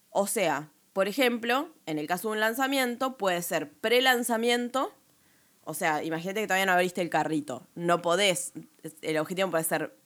O 0.10 0.28
sea, 0.28 0.72
por 0.92 1.08
ejemplo, 1.08 1.74
en 1.86 2.00
el 2.00 2.08
caso 2.08 2.28
de 2.28 2.34
un 2.34 2.42
lanzamiento, 2.42 3.16
puede 3.18 3.42
ser 3.44 3.72
pre-lanzamiento. 3.72 4.94
O 5.64 5.74
sea, 5.74 6.04
imagínate 6.04 6.42
que 6.42 6.48
todavía 6.48 6.66
no 6.66 6.74
abriste 6.74 7.02
el 7.02 7.10
carrito. 7.10 7.66
No 7.76 8.02
podés. 8.02 8.52
El 9.02 9.18
objetivo 9.20 9.50
puede 9.50 9.64
ser 9.64 10.01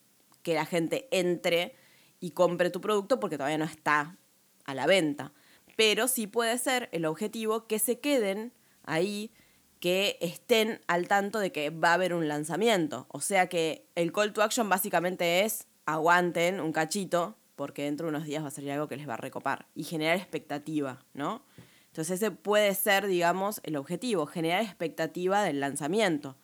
que 0.45 0.53
la 0.53 0.65
gente 0.65 1.09
entre 1.11 1.75
y 2.21 2.31
compre 2.31 2.69
tu 2.69 2.79
producto 2.79 3.19
porque 3.19 3.35
todavía 3.35 3.57
no 3.57 3.65
está 3.65 4.15
a 4.63 4.73
la 4.73 4.85
venta 4.85 5.33
pero 5.75 6.07
sí 6.07 6.27
puede 6.27 6.57
ser 6.57 6.89
el 6.91 7.05
objetivo 7.05 7.67
que 7.67 7.79
se 7.79 7.99
queden 7.99 8.53
ahí, 8.83 9.31
que 9.79 10.17
estén 10.21 10.81
al 10.87 11.07
tanto 11.07 11.39
de 11.39 11.51
que 11.51 11.69
va 11.69 11.89
a 11.89 11.93
haber 11.95 12.13
un 12.13 12.27
lanzamiento. 12.27 13.07
O 13.09 13.21
sea 13.21 13.47
que 13.47 13.87
el 13.95 14.11
call 14.11 14.33
to 14.33 14.41
action 14.41 14.69
básicamente 14.69 15.43
es 15.43 15.67
aguanten 15.85 16.59
un 16.59 16.71
cachito, 16.71 17.37
porque 17.55 17.83
dentro 17.83 18.07
de 18.07 18.09
unos 18.09 18.25
días 18.25 18.43
va 18.43 18.47
a 18.47 18.51
salir 18.51 18.71
algo 18.71 18.87
que 18.87 18.97
les 18.97 19.07
va 19.07 19.13
a 19.13 19.17
recopar 19.17 19.67
y 19.75 19.83
generar 19.83 20.17
expectativa, 20.17 21.05
¿no? 21.13 21.43
Entonces 21.87 22.21
ese 22.21 22.31
puede 22.31 22.73
ser, 22.75 23.07
digamos, 23.07 23.61
el 23.63 23.77
objetivo, 23.77 24.25
generar 24.25 24.61
expectativa 24.61 25.43
del 25.43 25.61
lanzamiento, 25.61 26.35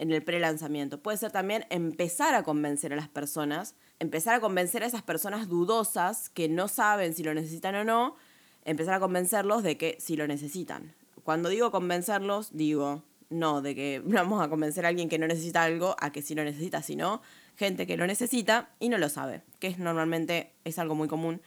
en 0.00 0.10
el 0.10 0.22
pre-lanzamiento. 0.22 1.02
Puede 1.02 1.18
ser 1.18 1.30
también 1.30 1.66
empezar 1.68 2.34
a 2.34 2.42
convencer 2.42 2.94
a 2.94 2.96
las 2.96 3.08
personas, 3.08 3.74
empezar 3.98 4.34
a 4.34 4.40
convencer 4.40 4.82
a 4.82 4.86
esas 4.86 5.02
personas 5.02 5.46
dudosas 5.46 6.30
que 6.30 6.48
no 6.48 6.68
saben 6.68 7.12
si 7.12 7.22
lo 7.22 7.34
necesitan 7.34 7.74
o 7.74 7.84
no, 7.84 8.16
empezar 8.64 8.94
a 8.94 9.00
convencerlos 9.00 9.62
de 9.62 9.76
que 9.76 9.98
si 10.00 10.16
lo 10.16 10.26
necesitan. 10.26 10.94
Cuando 11.22 11.50
digo 11.50 11.70
convencerlos, 11.70 12.56
digo 12.56 13.04
no 13.28 13.60
de 13.60 13.74
que 13.74 14.02
vamos 14.06 14.42
a 14.42 14.48
convencer 14.48 14.86
a 14.86 14.88
alguien 14.88 15.10
que 15.10 15.18
no 15.18 15.26
necesita 15.26 15.62
algo 15.62 15.94
a 16.00 16.12
que 16.12 16.22
sí 16.22 16.34
lo 16.34 16.44
necesita, 16.44 16.80
sino 16.80 17.20
gente 17.56 17.86
que 17.86 17.98
lo 17.98 18.06
necesita 18.06 18.70
y 18.78 18.88
no 18.88 18.96
lo 18.96 19.10
sabe, 19.10 19.42
que 19.58 19.66
es 19.66 19.78
normalmente 19.78 20.54
es 20.64 20.78
algo 20.78 20.94
muy 20.94 21.08
común. 21.08 21.42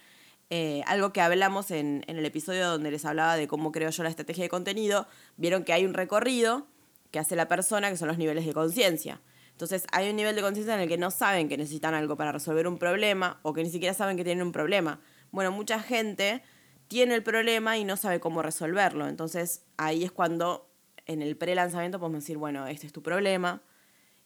Eh, 0.52 0.84
algo 0.86 1.12
que 1.12 1.22
hablamos 1.22 1.72
en, 1.72 2.04
en 2.06 2.18
el 2.18 2.26
episodio 2.28 2.70
donde 2.70 2.92
les 2.92 3.04
hablaba 3.06 3.36
de 3.36 3.48
cómo 3.48 3.72
creo 3.72 3.90
yo 3.90 4.04
la 4.04 4.10
estrategia 4.10 4.44
de 4.44 4.50
contenido, 4.50 5.08
vieron 5.38 5.64
que 5.64 5.74
hay 5.74 5.86
un 5.86 5.96
recorrido 5.96 6.68
que 7.14 7.20
hace 7.20 7.36
la 7.36 7.48
persona, 7.48 7.92
que 7.92 7.96
son 7.96 8.08
los 8.08 8.18
niveles 8.18 8.44
de 8.44 8.54
conciencia. 8.54 9.22
Entonces 9.52 9.86
hay 9.92 10.10
un 10.10 10.16
nivel 10.16 10.36
de 10.36 10.42
conciencia 10.42 10.74
en 10.74 10.82
el 10.82 10.90
que 10.90 10.98
no 10.98 11.12
saben 11.12 11.48
que 11.48 11.58
necesitan 11.58 11.94
algo 11.94 12.18
para 12.18 12.32
resolver 12.32 12.68
un 12.68 12.80
problema 12.80 13.40
o 13.44 13.54
que 13.54 13.62
ni 13.62 13.70
siquiera 13.70 13.94
saben 13.94 14.18
que 14.18 14.24
tienen 14.24 14.44
un 14.44 14.52
problema. 14.52 15.00
Bueno, 15.30 15.52
mucha 15.52 15.80
gente 15.80 16.42
tiene 16.88 17.14
el 17.14 17.22
problema 17.22 17.78
y 17.78 17.86
no 17.86 17.98
sabe 17.98 18.20
cómo 18.20 18.42
resolverlo. 18.42 19.08
Entonces 19.08 19.64
ahí 19.78 20.04
es 20.04 20.12
cuando 20.12 20.72
en 21.06 21.22
el 21.22 21.38
pre-lanzamiento 21.38 22.00
podemos 22.00 22.24
decir, 22.24 22.38
bueno, 22.40 22.66
este 22.66 22.88
es 22.88 22.94
tu 22.94 23.04
problema 23.04 23.62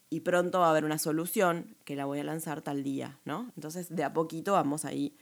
y 0.10 0.22
pronto 0.22 0.62
va 0.62 0.68
a 0.68 0.70
haber 0.70 0.86
una 0.86 0.98
solución 0.98 1.76
que 1.84 1.98
la 1.98 2.06
voy 2.06 2.20
a 2.20 2.24
lanzar 2.24 2.62
tal 2.62 2.84
día, 2.84 3.20
¿no? 3.26 3.52
Entonces 3.58 3.94
de 3.94 4.06
a 4.06 4.14
poquito 4.14 4.54
vamos 4.54 4.86
ahí, 4.86 5.18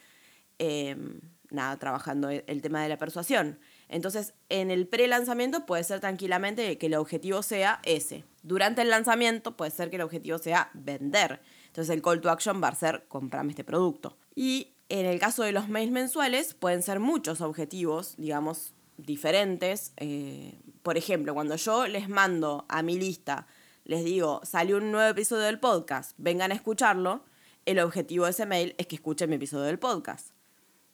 em, 0.59 1.19
nada, 1.49 1.77
trabajando 1.77 2.29
el 2.29 2.61
tema 2.61 2.83
de 2.83 2.89
la 2.89 2.99
persuasión. 2.99 3.57
Entonces 3.89 4.33
en 4.49 4.71
el 4.71 4.87
pre-lanzamiento 4.87 5.65
puede 5.65 5.83
ser 5.83 5.99
tranquilamente 5.99 6.77
que 6.77 6.85
el 6.87 6.95
objetivo 6.95 7.43
sea 7.43 7.79
ese. 7.83 8.23
Durante 8.43 8.81
el 8.81 8.89
lanzamiento 8.89 9.55
puede 9.55 9.71
ser 9.71 9.89
que 9.89 9.97
el 9.97 10.01
objetivo 10.01 10.37
sea 10.37 10.69
vender. 10.73 11.41
Entonces 11.67 11.93
el 11.93 12.01
call 12.01 12.21
to 12.21 12.29
action 12.29 12.61
va 12.63 12.69
a 12.69 12.75
ser 12.75 13.05
comprame 13.07 13.51
este 13.51 13.63
producto. 13.63 14.17
Y 14.35 14.73
en 14.89 15.05
el 15.05 15.19
caso 15.19 15.43
de 15.43 15.51
los 15.51 15.67
mails 15.67 15.91
mensuales, 15.91 16.53
pueden 16.53 16.83
ser 16.83 16.99
muchos 16.99 17.41
objetivos, 17.41 18.15
digamos, 18.17 18.73
diferentes. 18.97 19.93
Eh, 19.97 20.59
por 20.83 20.97
ejemplo, 20.97 21.33
cuando 21.33 21.55
yo 21.55 21.87
les 21.87 22.07
mando 22.07 22.65
a 22.69 22.83
mi 22.83 22.97
lista, 22.97 23.47
les 23.83 24.03
digo, 24.03 24.41
salió 24.43 24.77
un 24.77 24.91
nuevo 24.91 25.09
episodio 25.09 25.43
del 25.43 25.59
podcast, 25.59 26.13
vengan 26.17 26.51
a 26.51 26.55
escucharlo, 26.55 27.23
el 27.65 27.79
objetivo 27.79 28.25
de 28.25 28.31
ese 28.31 28.45
mail 28.45 28.75
es 28.77 28.87
que 28.87 28.95
escuchen 28.95 29.29
mi 29.29 29.37
episodio 29.37 29.65
del 29.65 29.79
podcast. 29.79 30.29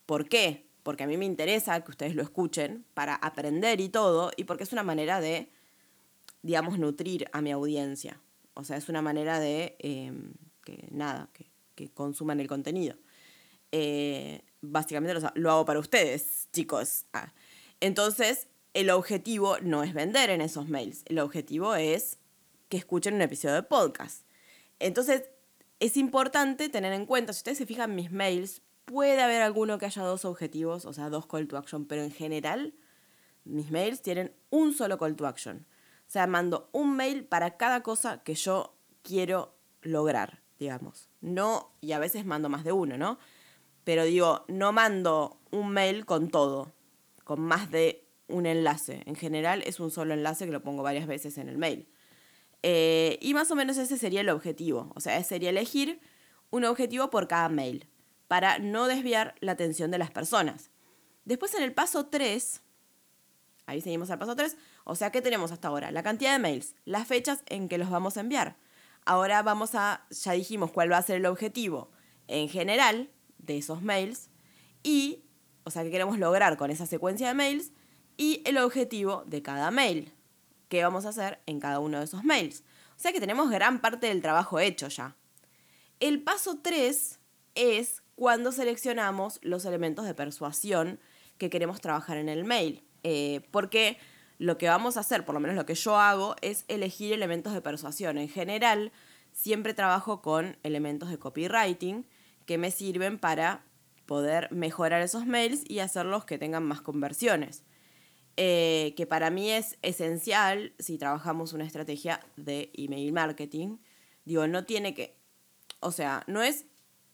¿Por 0.06 0.28
qué? 0.28 0.66
Porque 0.82 1.04
a 1.04 1.06
mí 1.06 1.16
me 1.16 1.24
interesa 1.24 1.80
que 1.82 1.90
ustedes 1.90 2.14
lo 2.14 2.22
escuchen 2.22 2.84
para 2.94 3.14
aprender 3.14 3.80
y 3.80 3.88
todo, 3.88 4.30
y 4.36 4.44
porque 4.44 4.64
es 4.64 4.72
una 4.72 4.82
manera 4.82 5.20
de, 5.20 5.50
digamos, 6.42 6.78
nutrir 6.78 7.28
a 7.32 7.40
mi 7.40 7.52
audiencia. 7.52 8.20
O 8.54 8.64
sea, 8.64 8.76
es 8.76 8.88
una 8.88 9.02
manera 9.02 9.40
de 9.40 9.76
eh, 9.78 10.12
que 10.64 10.88
nada, 10.90 11.28
que, 11.32 11.50
que 11.74 11.90
consuman 11.90 12.40
el 12.40 12.48
contenido. 12.48 12.96
Eh, 13.72 14.42
básicamente 14.60 15.18
lo, 15.34 15.50
hago 15.50 15.64
para 15.64 15.80
ustedes, 15.80 16.48
chicos. 16.52 17.06
Ah. 17.12 17.32
Entonces, 17.80 18.48
el 18.74 18.90
objetivo 18.90 19.58
no 19.60 19.82
es 19.82 19.94
vender 19.94 20.30
en 20.30 20.40
esos 20.40 20.68
mails, 20.68 21.02
el 21.06 21.18
objetivo 21.18 21.74
es 21.74 22.18
que 22.68 22.76
escuchen 22.76 23.14
un 23.14 23.22
episodio 23.22 23.54
de 23.54 23.62
podcast. 23.62 24.26
Entonces, 24.78 25.24
es 25.80 25.96
importante 25.96 26.68
tener 26.68 26.92
en 26.92 27.06
cuenta, 27.06 27.32
si 27.32 27.38
ustedes 27.38 27.58
se 27.58 27.66
fijan 27.66 27.94
mis 27.94 28.10
mails, 28.12 28.62
puede 28.84 29.20
haber 29.20 29.42
alguno 29.42 29.78
que 29.78 29.86
haya 29.86 30.02
dos 30.02 30.24
objetivos, 30.24 30.84
o 30.84 30.92
sea, 30.92 31.08
dos 31.08 31.26
call 31.26 31.48
to 31.48 31.56
action, 31.56 31.86
pero 31.86 32.02
en 32.02 32.10
general 32.10 32.74
mis 33.44 33.70
mails 33.70 34.02
tienen 34.02 34.34
un 34.50 34.72
solo 34.72 34.98
call 34.98 35.16
to 35.16 35.26
action. 35.26 35.66
O 36.06 36.10
sea, 36.12 36.26
mando 36.26 36.68
un 36.72 36.96
mail 36.96 37.24
para 37.24 37.56
cada 37.56 37.82
cosa 37.82 38.22
que 38.22 38.34
yo 38.34 38.76
quiero 39.02 39.54
lograr, 39.80 40.42
digamos. 40.58 41.08
No, 41.20 41.72
y 41.80 41.92
a 41.92 41.98
veces 41.98 42.26
mando 42.26 42.48
más 42.48 42.64
de 42.64 42.72
uno, 42.72 42.98
¿no? 42.98 43.18
pero 43.84 44.04
digo, 44.04 44.44
no 44.48 44.72
mando 44.72 45.40
un 45.50 45.70
mail 45.70 46.06
con 46.06 46.28
todo, 46.28 46.72
con 47.24 47.40
más 47.40 47.70
de 47.70 48.06
un 48.28 48.46
enlace. 48.46 49.02
En 49.06 49.16
general 49.16 49.62
es 49.66 49.80
un 49.80 49.90
solo 49.90 50.14
enlace 50.14 50.46
que 50.46 50.52
lo 50.52 50.62
pongo 50.62 50.82
varias 50.82 51.06
veces 51.06 51.38
en 51.38 51.48
el 51.48 51.58
mail. 51.58 51.88
Eh, 52.62 53.18
y 53.20 53.34
más 53.34 53.50
o 53.50 53.56
menos 53.56 53.76
ese 53.76 53.98
sería 53.98 54.20
el 54.20 54.28
objetivo. 54.28 54.92
O 54.94 55.00
sea, 55.00 55.22
sería 55.24 55.50
elegir 55.50 56.00
un 56.50 56.64
objetivo 56.64 57.10
por 57.10 57.26
cada 57.26 57.48
mail 57.48 57.88
para 58.28 58.58
no 58.58 58.86
desviar 58.86 59.34
la 59.40 59.52
atención 59.52 59.90
de 59.90 59.98
las 59.98 60.10
personas. 60.10 60.70
Después 61.24 61.54
en 61.54 61.62
el 61.62 61.72
paso 61.72 62.06
3, 62.06 62.62
ahí 63.66 63.80
seguimos 63.80 64.10
al 64.10 64.18
paso 64.18 64.34
3, 64.34 64.56
o 64.84 64.94
sea, 64.96 65.12
¿qué 65.12 65.22
tenemos 65.22 65.52
hasta 65.52 65.68
ahora? 65.68 65.90
La 65.90 66.02
cantidad 66.02 66.32
de 66.32 66.38
mails, 66.38 66.74
las 66.84 67.06
fechas 67.06 67.42
en 67.46 67.68
que 67.68 67.78
los 67.78 67.90
vamos 67.90 68.16
a 68.16 68.20
enviar. 68.20 68.56
Ahora 69.04 69.42
vamos 69.42 69.74
a, 69.74 70.06
ya 70.10 70.32
dijimos 70.32 70.70
cuál 70.70 70.90
va 70.90 70.98
a 70.98 71.02
ser 71.02 71.16
el 71.16 71.26
objetivo 71.26 71.90
en 72.28 72.48
general, 72.48 73.10
de 73.42 73.58
esos 73.58 73.82
mails 73.82 74.30
y, 74.82 75.24
o 75.64 75.70
sea, 75.70 75.82
qué 75.82 75.90
queremos 75.90 76.18
lograr 76.18 76.56
con 76.56 76.70
esa 76.70 76.86
secuencia 76.86 77.28
de 77.28 77.34
mails 77.34 77.72
y 78.16 78.42
el 78.46 78.58
objetivo 78.58 79.24
de 79.26 79.42
cada 79.42 79.70
mail. 79.70 80.12
¿Qué 80.68 80.82
vamos 80.82 81.04
a 81.04 81.10
hacer 81.10 81.40
en 81.46 81.60
cada 81.60 81.80
uno 81.80 81.98
de 81.98 82.04
esos 82.04 82.24
mails? 82.24 82.64
O 82.96 83.00
sea 83.02 83.12
que 83.12 83.20
tenemos 83.20 83.50
gran 83.50 83.80
parte 83.80 84.06
del 84.06 84.22
trabajo 84.22 84.58
hecho 84.58 84.88
ya. 84.88 85.16
El 86.00 86.22
paso 86.22 86.60
3 86.62 87.18
es 87.54 88.01
cuando 88.14 88.52
seleccionamos 88.52 89.38
los 89.42 89.64
elementos 89.64 90.04
de 90.04 90.14
persuasión 90.14 91.00
que 91.38 91.50
queremos 91.50 91.80
trabajar 91.80 92.16
en 92.16 92.28
el 92.28 92.44
mail. 92.44 92.84
Eh, 93.02 93.40
porque 93.50 93.98
lo 94.38 94.58
que 94.58 94.68
vamos 94.68 94.96
a 94.96 95.00
hacer, 95.00 95.24
por 95.24 95.34
lo 95.34 95.40
menos 95.40 95.56
lo 95.56 95.66
que 95.66 95.74
yo 95.74 95.96
hago, 95.96 96.36
es 96.40 96.64
elegir 96.68 97.12
elementos 97.12 97.52
de 97.52 97.60
persuasión. 97.60 98.18
En 98.18 98.28
general, 98.28 98.92
siempre 99.32 99.74
trabajo 99.74 100.22
con 100.22 100.56
elementos 100.62 101.08
de 101.10 101.18
copywriting 101.18 102.06
que 102.46 102.58
me 102.58 102.70
sirven 102.70 103.18
para 103.18 103.64
poder 104.06 104.50
mejorar 104.52 105.00
esos 105.02 105.26
mails 105.26 105.62
y 105.68 105.78
hacerlos 105.78 106.24
que 106.24 106.38
tengan 106.38 106.64
más 106.64 106.80
conversiones. 106.80 107.64
eh, 108.36 108.94
que 108.96 109.06
para 109.06 109.30
mí 109.30 109.50
es 109.50 109.78
esencial 109.82 110.72
si 110.78 110.98
trabajamos 110.98 111.52
una 111.52 111.64
estrategia 111.64 112.20
de 112.36 112.70
email 112.74 113.12
marketing. 113.12 113.78
Digo, 114.24 114.46
no 114.46 114.64
tiene 114.64 114.94
que, 114.94 115.18
o 115.80 115.92
sea, 115.92 116.24
no 116.26 116.42
es 116.42 116.64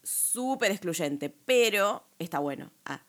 súper 0.09 0.71
excluyente, 0.71 1.29
pero 1.29 2.03
está 2.17 2.39
bueno. 2.39 2.71
Ah. 2.85 3.03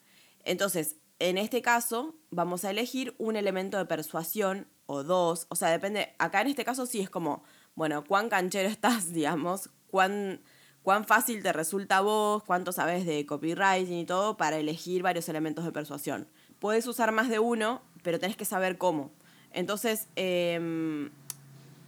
Entonces, 0.44 0.96
en 1.18 1.38
este 1.38 1.62
caso, 1.62 2.14
vamos 2.30 2.64
a 2.64 2.70
elegir 2.70 3.14
un 3.18 3.36
elemento 3.36 3.78
de 3.78 3.86
persuasión 3.86 4.66
o 4.86 5.02
dos. 5.02 5.46
O 5.48 5.56
sea, 5.56 5.70
depende. 5.70 6.14
Acá 6.18 6.42
en 6.42 6.48
este 6.48 6.64
caso 6.64 6.86
sí 6.86 7.00
es 7.00 7.08
como, 7.08 7.42
bueno, 7.74 8.04
cuán 8.04 8.28
canchero 8.28 8.68
estás, 8.68 9.12
digamos, 9.12 9.70
cuán, 9.90 10.40
cuán 10.82 11.06
fácil 11.06 11.42
te 11.42 11.52
resulta 11.52 11.98
a 11.98 12.00
vos, 12.02 12.42
cuánto 12.44 12.72
sabes 12.72 13.06
de 13.06 13.24
copywriting 13.24 13.98
y 13.98 14.06
todo 14.06 14.36
para 14.36 14.58
elegir 14.58 15.02
varios 15.02 15.28
elementos 15.28 15.64
de 15.64 15.72
persuasión. 15.72 16.28
Puedes 16.58 16.86
usar 16.86 17.12
más 17.12 17.30
de 17.30 17.38
uno, 17.38 17.82
pero 18.02 18.18
tenés 18.18 18.36
que 18.36 18.44
saber 18.44 18.76
cómo. 18.76 19.10
Entonces, 19.52 20.08
em, 20.16 21.10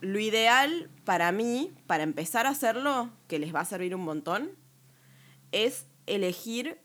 lo 0.00 0.18
ideal 0.18 0.90
para 1.04 1.32
mí, 1.32 1.72
para 1.86 2.02
empezar 2.02 2.46
a 2.46 2.50
hacerlo, 2.50 3.10
que 3.28 3.38
les 3.38 3.54
va 3.54 3.60
a 3.60 3.64
servir 3.66 3.94
un 3.94 4.02
montón, 4.02 4.61
es 5.52 5.86
elegir 6.06 6.80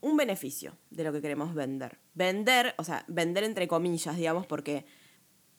un 0.00 0.16
beneficio 0.16 0.76
de 0.90 1.04
lo 1.04 1.12
que 1.12 1.22
queremos 1.22 1.54
vender. 1.54 1.98
Vender, 2.14 2.74
o 2.78 2.84
sea, 2.84 3.04
vender 3.08 3.44
entre 3.44 3.66
comillas, 3.66 4.16
digamos, 4.16 4.46
porque 4.46 4.84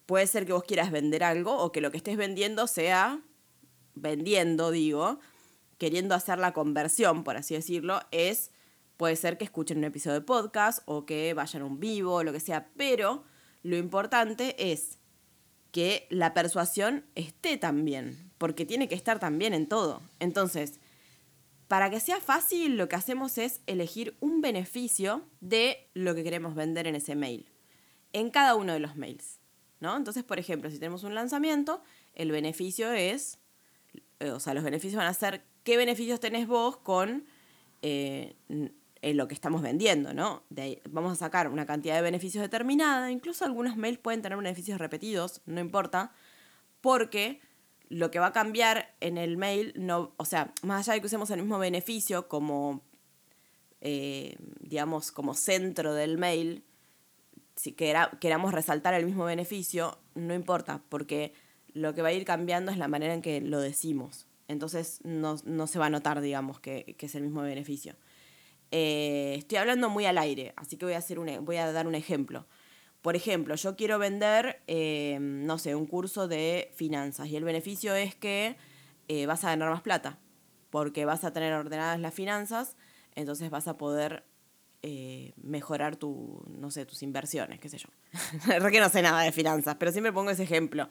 puede 0.06 0.27
ser 0.27 0.46
que 0.46 0.53
vos 0.53 0.63
quieras 0.63 0.91
vender 0.91 1.24
algo 1.24 1.58
o 1.58 1.72
que 1.72 1.82
lo 1.82 1.91
que 1.91 1.98
estés 1.98 2.17
vendiendo 2.17 2.67
sea 2.67 3.22
vendiendo, 4.01 4.72
digo, 4.72 5.20
queriendo 5.77 6.15
hacer 6.15 6.39
la 6.39 6.53
conversión, 6.53 7.24
por 7.24 7.38
así 7.38 7.56
decirlo, 7.56 8.00
es 8.12 8.51
puede 8.96 9.15
ser 9.15 9.38
que 9.38 9.44
escuchen 9.44 9.77
un 9.77 9.84
episodio 9.86 10.15
de 10.15 10.25
podcast 10.25 10.79
o 10.86 11.06
que 11.06 11.34
vayan 11.34 11.62
a 11.62 11.65
un 11.65 11.79
vivo 11.79 12.15
o 12.15 12.24
lo 12.24 12.34
que 12.34 12.39
sea, 12.39 12.70
pero 12.77 13.24
lo 13.63 13.77
importante 13.77 14.72
es 14.72 14.98
que 15.72 16.08
la 16.10 16.34
persuasión 16.34 17.06
esté 17.15 17.58
también, 17.58 18.32
porque 18.38 18.65
tiene 18.65 18.88
que 18.88 18.96
estar 18.96 19.20
también 19.20 19.53
en 19.53 19.67
todo. 19.67 20.01
Entonces, 20.20 20.79
para 21.67 21.89
que 21.89 22.00
sea 22.00 22.19
fácil, 22.19 22.77
lo 22.77 22.88
que 22.88 22.95
hacemos 22.95 23.38
es 23.38 23.62
elegir 23.67 24.15
un 24.19 24.41
beneficio 24.41 25.24
de 25.41 25.89
lo 25.93 26.15
que 26.15 26.24
queremos 26.24 26.55
vender 26.55 26.88
en 26.88 26.95
ese 26.95 27.15
mail, 27.15 27.51
en 28.13 28.29
cada 28.29 28.55
uno 28.55 28.74
de 28.74 28.79
los 28.79 28.95
mails. 28.95 29.39
¿no? 29.79 29.95
Entonces, 29.95 30.24
por 30.24 30.39
ejemplo, 30.39 30.71
si 30.71 30.79
tenemos 30.79 31.03
un 31.03 31.13
lanzamiento, 31.13 31.81
el 32.13 32.31
beneficio 32.31 32.91
es, 32.91 33.39
eh, 34.19 34.31
o 34.31 34.39
sea, 34.39 34.53
los 34.53 34.63
beneficios 34.63 34.97
van 34.97 35.07
a 35.07 35.13
ser 35.13 35.43
qué 35.63 35.77
beneficios 35.77 36.19
tenés 36.19 36.47
vos 36.47 36.77
con 36.77 37.25
eh, 37.81 38.36
lo 39.01 39.27
que 39.27 39.33
estamos 39.33 39.62
vendiendo, 39.62 40.13
¿no? 40.13 40.43
vamos 40.89 41.13
a 41.13 41.15
sacar 41.15 41.50
una 41.50 41.65
cantidad 41.65 41.95
de 41.95 42.01
beneficios 42.01 42.41
determinada, 42.41 43.12
incluso 43.12 43.45
algunos 43.45 43.77
mails 43.77 44.00
pueden 44.00 44.21
tener 44.21 44.38
beneficios 44.38 44.79
repetidos, 44.79 45.41
no 45.45 45.59
importa, 45.59 46.12
porque 46.81 47.39
lo 47.89 48.12
que 48.12 48.20
va 48.20 48.27
a 48.27 48.34
cambiar 48.34 48.94
en 49.00 49.17
el 49.17 49.38
mail, 49.38 49.74
no, 49.75 50.13
o 50.17 50.25
sea, 50.25 50.53
más 50.62 50.88
allá 50.88 50.96
de 50.96 51.01
que 51.01 51.08
usemos 51.08 51.29
el 51.29 51.39
mismo 51.39 51.60
beneficio 51.60 52.27
como, 52.27 52.82
eh, 53.82 54.36
digamos, 54.60 55.12
como 55.12 55.34
centro 55.34 55.94
del 55.94 56.17
mail, 56.17 56.63
si 57.56 57.72
queramos 57.72 58.53
resaltar 58.53 58.94
el 58.94 59.06
mismo 59.06 59.25
beneficio, 59.25 59.98
no 60.15 60.34
importa, 60.34 60.82
porque 60.89 61.34
lo 61.74 61.94
que 61.94 62.01
va 62.01 62.10
a 62.10 62.13
ir 62.13 62.25
cambiando 62.25 62.72
es 62.72 62.77
la 62.77 62.88
manera 62.88 63.13
en 63.13 63.22
que 63.22 63.41
lo 63.41 63.60
decimos. 63.60 64.27
Entonces 64.48 65.00
no, 65.03 65.38
se 65.38 65.79
va 65.79 65.88
a 65.88 65.89
notar, 65.89 66.22
digamos, 66.22 66.60
que, 66.60 66.96
es 66.98 67.15
el 67.15 67.24
mismo 67.24 67.41
beneficio. 67.41 67.96
Eh, 68.72 69.36
estoy 69.38 69.58
hablando 69.58 69.89
muy 69.89 70.06
al 70.06 70.17
aire, 70.17 70.53
así 70.56 70.77
que 70.77 70.86
voy 70.86 70.94
a, 70.94 70.98
hacer 70.98 71.20
un, 71.20 71.46
voy 71.46 71.58
a 71.58 71.72
dar 71.72 71.88
un 71.88 71.96
ejemplo. 71.96 72.46
Por 73.01 73.16
ejemplo, 73.16 73.56
yo 73.56 73.75
quiero 73.75 74.00
vender, 74.00 74.62
eh, 74.68 75.18
no 75.22 75.58
sé, 75.58 75.75
un 75.75 75.86
curso 75.86 76.27
de 76.27 76.72
finanzas 76.75 77.27
y 77.27 77.36
el 77.36 77.44
beneficio 77.44 77.96
es 77.96 78.16
que 78.16 78.58
eh, 79.08 79.25
vas 79.25 79.44
a 79.44 79.50
ganar 79.50 79.70
más 79.70 79.82
plata, 79.82 80.20
porque 80.70 81.06
vas 81.06 81.24
a 81.24 81.32
tener 81.32 81.54
ordenadas 81.54 82.00
las 82.00 82.13
finanzas, 82.13 82.75
entonces 83.16 83.50
vas 83.50 83.68
a 83.68 83.77
poder 83.77 84.25
eh, 84.82 85.33
mejorar 85.38 85.96
tu, 85.96 86.44
no 86.50 86.72
sé, 86.72 86.86
tus 86.86 87.03
inversiones, 87.03 87.60
qué 87.60 87.70
sé 87.70 87.77
yo. 87.77 87.90
La 88.48 88.72
que 88.72 88.79
no 88.79 88.90
sé 88.90 89.01
nada 89.01 89.22
de 89.22 89.31
finanzas, 89.31 89.75
pero 89.79 89.92
siempre 89.92 90.12
pongo 90.12 90.31
ese 90.31 90.44
ejemplo. 90.44 90.90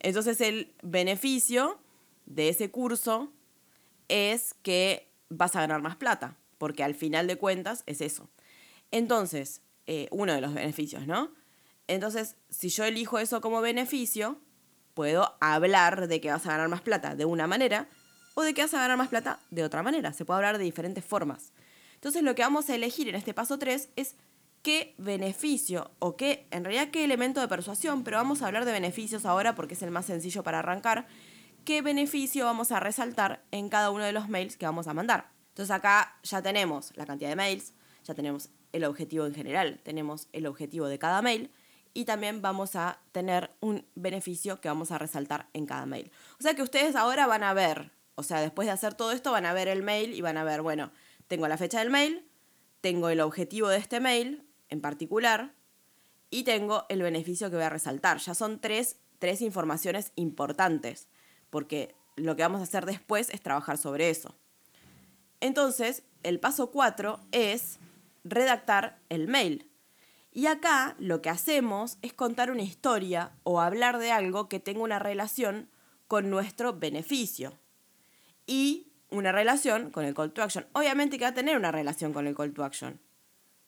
Entonces 0.00 0.40
el 0.40 0.74
beneficio 0.82 1.78
de 2.26 2.48
ese 2.48 2.70
curso 2.70 3.32
es 4.08 4.54
que 4.62 5.08
vas 5.28 5.54
a 5.56 5.60
ganar 5.60 5.80
más 5.82 5.96
plata, 5.96 6.36
porque 6.58 6.82
al 6.82 6.94
final 6.94 7.26
de 7.26 7.36
cuentas 7.36 7.84
es 7.86 8.00
eso. 8.00 8.28
Entonces, 8.90 9.62
uno 10.10 10.32
de 10.32 10.40
los 10.40 10.54
beneficios, 10.54 11.06
¿no? 11.06 11.32
Entonces, 11.86 12.36
si 12.48 12.68
yo 12.68 12.84
elijo 12.84 13.18
eso 13.18 13.40
como 13.40 13.60
beneficio, 13.60 14.40
puedo 14.94 15.36
hablar 15.40 16.08
de 16.08 16.20
que 16.20 16.30
vas 16.30 16.46
a 16.46 16.50
ganar 16.50 16.68
más 16.68 16.80
plata 16.80 17.14
de 17.14 17.24
una 17.24 17.46
manera 17.46 17.88
o 18.34 18.42
de 18.42 18.54
que 18.54 18.62
vas 18.62 18.74
a 18.74 18.80
ganar 18.80 18.96
más 18.96 19.08
plata 19.08 19.40
de 19.50 19.64
otra 19.64 19.82
manera. 19.82 20.12
Se 20.12 20.24
puede 20.24 20.38
hablar 20.38 20.58
de 20.58 20.64
diferentes 20.64 21.04
formas. 21.04 21.52
Entonces, 21.94 22.22
lo 22.22 22.34
que 22.34 22.42
vamos 22.42 22.68
a 22.70 22.74
elegir 22.74 23.08
en 23.08 23.14
este 23.14 23.34
paso 23.34 23.58
3 23.58 23.90
es 23.96 24.16
qué 24.62 24.94
beneficio 24.98 25.90
o 25.98 26.16
qué, 26.16 26.46
en 26.50 26.64
realidad, 26.64 26.90
qué 26.90 27.04
elemento 27.04 27.40
de 27.40 27.48
persuasión, 27.48 28.02
pero 28.02 28.16
vamos 28.16 28.42
a 28.42 28.46
hablar 28.46 28.64
de 28.64 28.72
beneficios 28.72 29.26
ahora 29.26 29.54
porque 29.54 29.74
es 29.74 29.82
el 29.82 29.90
más 29.90 30.06
sencillo 30.06 30.42
para 30.42 30.60
arrancar. 30.60 31.06
¿Qué 31.64 31.82
beneficio 31.82 32.44
vamos 32.44 32.72
a 32.72 32.80
resaltar 32.80 33.44
en 33.50 33.68
cada 33.68 33.90
uno 33.90 34.04
de 34.04 34.12
los 34.12 34.28
mails 34.28 34.56
que 34.56 34.66
vamos 34.66 34.86
a 34.86 34.94
mandar? 34.94 35.30
Entonces, 35.48 35.70
acá 35.70 36.18
ya 36.22 36.42
tenemos 36.42 36.92
la 36.96 37.06
cantidad 37.06 37.28
de 37.30 37.36
mails, 37.36 37.74
ya 38.04 38.14
tenemos 38.14 38.48
el 38.72 38.84
objetivo 38.84 39.26
en 39.26 39.34
general, 39.34 39.80
tenemos 39.84 40.28
el 40.32 40.46
objetivo 40.46 40.88
de 40.88 40.98
cada 40.98 41.22
mail 41.22 41.50
y 41.94 42.04
también 42.04 42.42
vamos 42.42 42.76
a 42.76 42.98
tener 43.12 43.50
un 43.60 43.86
beneficio 43.94 44.60
que 44.60 44.68
vamos 44.68 44.90
a 44.90 44.98
resaltar 44.98 45.48
en 45.52 45.64
cada 45.64 45.86
mail. 45.86 46.10
O 46.38 46.42
sea 46.42 46.54
que 46.54 46.62
ustedes 46.62 46.96
ahora 46.96 47.26
van 47.26 47.44
a 47.44 47.54
ver, 47.54 47.92
o 48.16 48.24
sea, 48.24 48.40
después 48.40 48.66
de 48.66 48.72
hacer 48.72 48.94
todo 48.94 49.12
esto, 49.12 49.30
van 49.32 49.46
a 49.46 49.52
ver 49.52 49.68
el 49.68 49.82
mail 49.82 50.12
y 50.12 50.20
van 50.20 50.36
a 50.36 50.44
ver, 50.44 50.60
bueno, 50.60 50.90
tengo 51.28 51.48
la 51.48 51.56
fecha 51.56 51.78
del 51.78 51.90
mail, 51.90 52.28
tengo 52.80 53.08
el 53.08 53.20
objetivo 53.20 53.68
de 53.68 53.78
este 53.78 54.00
mail 54.00 54.44
en 54.68 54.80
particular 54.80 55.54
y 56.30 56.42
tengo 56.42 56.84
el 56.88 57.00
beneficio 57.00 57.48
que 57.48 57.56
voy 57.56 57.64
a 57.64 57.70
resaltar. 57.70 58.18
Ya 58.18 58.34
son 58.34 58.60
tres, 58.60 58.96
tres 59.20 59.40
informaciones 59.40 60.12
importantes, 60.16 61.06
porque 61.48 61.94
lo 62.16 62.34
que 62.34 62.42
vamos 62.42 62.60
a 62.60 62.64
hacer 62.64 62.86
después 62.86 63.30
es 63.30 63.40
trabajar 63.40 63.78
sobre 63.78 64.10
eso. 64.10 64.34
Entonces, 65.40 66.02
el 66.24 66.40
paso 66.40 66.70
4 66.70 67.20
es 67.30 67.78
redactar 68.24 68.98
el 69.10 69.28
mail. 69.28 69.70
Y 70.36 70.48
acá 70.48 70.96
lo 70.98 71.22
que 71.22 71.30
hacemos 71.30 71.96
es 72.02 72.12
contar 72.12 72.50
una 72.50 72.64
historia 72.64 73.30
o 73.44 73.60
hablar 73.60 73.98
de 73.98 74.10
algo 74.10 74.48
que 74.48 74.58
tenga 74.58 74.82
una 74.82 74.98
relación 74.98 75.70
con 76.08 76.28
nuestro 76.28 76.74
beneficio 76.74 77.56
y 78.44 78.88
una 79.10 79.30
relación 79.30 79.92
con 79.92 80.04
el 80.04 80.12
call 80.12 80.32
to 80.32 80.42
action. 80.42 80.66
Obviamente 80.72 81.18
que 81.18 81.24
va 81.24 81.30
a 81.30 81.34
tener 81.34 81.56
una 81.56 81.70
relación 81.70 82.12
con 82.12 82.26
el 82.26 82.34
call 82.34 82.52
to 82.52 82.64
action, 82.64 83.00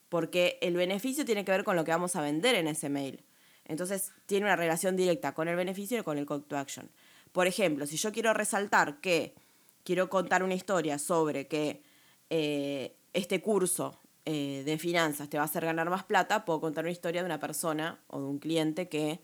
porque 0.09 0.59
el 0.61 0.75
beneficio 0.75 1.25
tiene 1.25 1.45
que 1.45 1.53
ver 1.53 1.63
con 1.63 1.77
lo 1.77 1.85
que 1.85 1.93
vamos 1.93 2.17
a 2.17 2.21
vender 2.21 2.57
en 2.57 2.67
ese 2.67 2.89
mail. 2.89 3.25
Entonces 3.65 4.13
tiene 4.27 4.47
una 4.47 4.57
relación 4.57 4.97
directa 4.97 5.35
con 5.35 5.47
el 5.47 5.55
beneficio 5.55 6.01
y 6.01 6.03
con 6.03 6.19
el 6.19 6.27
call 6.27 6.43
to 6.43 6.59
action. 6.59 6.91
Por 7.31 7.47
ejemplo, 7.47 7.87
si 7.87 7.97
yo 7.97 8.11
quiero 8.11 8.35
resaltar 8.35 9.01
que 9.01 9.37
quiero 9.85 10.11
contar 10.11 10.43
una 10.43 10.55
historia 10.55 10.99
sobre 10.99 11.47
que 11.47 11.81
eh, 12.29 12.97
este 13.13 13.41
curso 13.41 14.01
eh, 14.29 14.65
de 14.67 14.77
finanzas 14.77 15.29
te 15.29 15.37
va 15.37 15.45
a 15.45 15.47
hacer 15.47 15.65
ganar 15.65 15.89
más 15.89 16.03
plata, 16.03 16.45
puedo 16.45 16.61
contar 16.61 16.85
una 16.85 16.91
historia 16.91 17.23
de 17.23 17.27
una 17.27 17.39
persona 17.39 18.01
o 18.09 18.19
de 18.19 18.27
un 18.27 18.39
cliente 18.41 18.89
que 18.89 19.21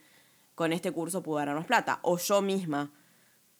con 0.54 0.72
este 0.72 0.92
curso 0.92 1.24
pudo 1.24 1.38
ganar 1.38 1.56
más 1.56 1.66
plata. 1.66 1.98
O 2.02 2.18
yo 2.18 2.40
misma 2.40 2.92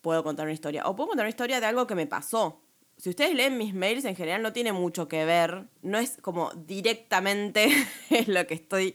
puedo 0.02 0.22
contar 0.22 0.46
una 0.46 0.52
historia. 0.52 0.87
O 0.87 0.94
puedo 0.94 1.09
contar 1.09 1.24
una 1.24 1.31
historia 1.31 1.59
de 1.59 1.66
algo 1.66 1.88
que 1.88 1.96
me 1.96 2.07
pasó. 2.07 2.62
Si 2.96 3.11
ustedes 3.11 3.35
leen 3.35 3.59
mis 3.59 3.74
mails, 3.74 4.05
en 4.05 4.14
general 4.14 4.40
no 4.40 4.52
tiene 4.52 4.72
mucho 4.72 5.09
que 5.09 5.24
ver. 5.24 5.64
No 5.83 5.98
es 5.98 6.18
como 6.22 6.52
directamente 6.55 7.68
lo 8.28 8.46
que 8.46 8.55
estoy 8.55 8.94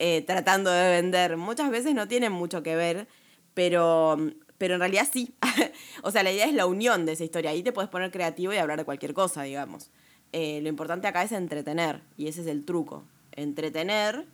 eh, 0.00 0.22
tratando 0.26 0.72
de 0.72 0.90
vender. 0.90 1.36
Muchas 1.36 1.70
veces 1.70 1.94
no 1.94 2.08
tiene 2.08 2.30
mucho 2.30 2.64
que 2.64 2.74
ver, 2.74 3.06
pero, 3.54 4.16
pero 4.58 4.74
en 4.74 4.80
realidad 4.80 5.08
sí. 5.12 5.36
o 6.02 6.10
sea, 6.10 6.24
la 6.24 6.32
idea 6.32 6.46
es 6.46 6.54
la 6.54 6.66
unión 6.66 7.06
de 7.06 7.12
esa 7.12 7.22
historia. 7.22 7.50
Ahí 7.50 7.62
te 7.62 7.70
puedes 7.70 7.88
poner 7.90 8.10
creativo 8.10 8.52
y 8.52 8.56
hablar 8.56 8.78
de 8.78 8.84
cualquier 8.84 9.14
cosa, 9.14 9.44
digamos. 9.44 9.92
Eh, 10.32 10.60
lo 10.62 10.68
importante 10.68 11.06
acá 11.06 11.22
es 11.22 11.32
entretener, 11.32 12.02
y 12.16 12.28
ese 12.28 12.42
es 12.42 12.46
el 12.46 12.64
truco. 12.64 13.04
Entretener 13.32 14.26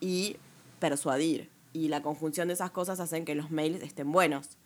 y 0.00 0.36
persuadir. 0.78 1.50
Y 1.72 1.88
la 1.88 2.02
conjunción 2.02 2.48
de 2.48 2.54
esas 2.54 2.70
cosas 2.70 3.00
hacen 3.00 3.24
que 3.24 3.34
los 3.34 3.50
mails 3.50 3.82
estén 3.82 4.10
buenos. 4.12 4.58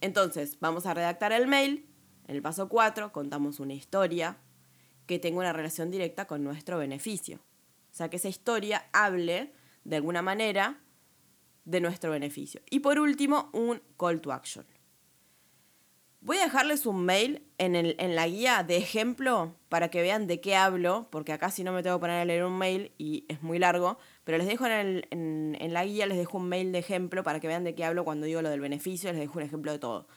Entonces, 0.00 0.58
vamos 0.60 0.86
a 0.86 0.94
redactar 0.94 1.32
el 1.32 1.46
mail. 1.46 1.86
En 2.28 2.36
el 2.36 2.42
paso 2.42 2.68
4 2.68 3.12
contamos 3.12 3.60
una 3.60 3.74
historia 3.74 4.38
que 5.06 5.18
tenga 5.18 5.38
una 5.38 5.52
relación 5.52 5.90
directa 5.90 6.26
con 6.26 6.42
nuestro 6.42 6.78
beneficio. 6.78 7.38
O 7.92 7.94
sea, 7.96 8.10
que 8.10 8.16
esa 8.16 8.28
historia 8.28 8.86
hable 8.92 9.52
de 9.84 9.96
alguna 9.96 10.22
manera 10.22 10.80
de 11.64 11.80
nuestro 11.80 12.10
beneficio. 12.10 12.60
Y 12.70 12.80
por 12.80 12.98
último, 12.98 13.48
un 13.52 13.80
call 13.98 14.20
to 14.20 14.32
action. 14.32 14.66
Voy 16.26 16.38
a 16.38 16.42
dejarles 16.42 16.86
un 16.86 17.04
mail 17.04 17.40
en, 17.56 17.76
el, 17.76 17.94
en 18.00 18.16
la 18.16 18.26
guía 18.26 18.64
de 18.64 18.78
ejemplo 18.78 19.54
para 19.68 19.90
que 19.90 20.02
vean 20.02 20.26
de 20.26 20.40
qué 20.40 20.56
hablo, 20.56 21.06
porque 21.12 21.32
acá 21.32 21.52
si 21.52 21.62
no 21.62 21.70
me 21.70 21.84
tengo 21.84 21.98
que 21.98 22.00
poner 22.00 22.20
a 22.20 22.24
leer 22.24 22.44
un 22.44 22.58
mail 22.58 22.90
y 22.98 23.24
es 23.28 23.44
muy 23.44 23.60
largo, 23.60 23.96
pero 24.24 24.36
les 24.36 24.48
dejo 24.48 24.66
en, 24.66 25.06
en, 25.12 25.72
la 25.72 25.84
guía, 25.84 26.04
les 26.06 26.18
dejo 26.18 26.38
un 26.38 26.48
mail 26.48 26.72
de 26.72 26.80
ejemplo 26.80 27.22
para 27.22 27.38
que 27.38 27.46
vean 27.46 27.62
de 27.62 27.76
qué 27.76 27.84
hablo 27.84 28.04
cuando 28.04 28.26
digo 28.26 28.42
lo 28.42 28.50
del 28.50 28.58
beneficio, 28.58 29.12
les 29.12 29.20
dejo 29.20 29.38
un 29.38 29.44
ejemplo 29.44 29.70
de 29.70 29.78
todo. 29.78 30.08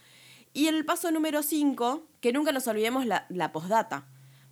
Y 0.52 0.66
el 0.66 0.84
paso 0.84 1.12
número 1.12 1.44
5, 1.44 2.08
que 2.22 2.34
nunca 2.34 2.52
nos 2.54 2.68
olvidemos 2.68 3.06
la, 3.06 3.28
la 3.30 3.52
postdata, 3.52 4.08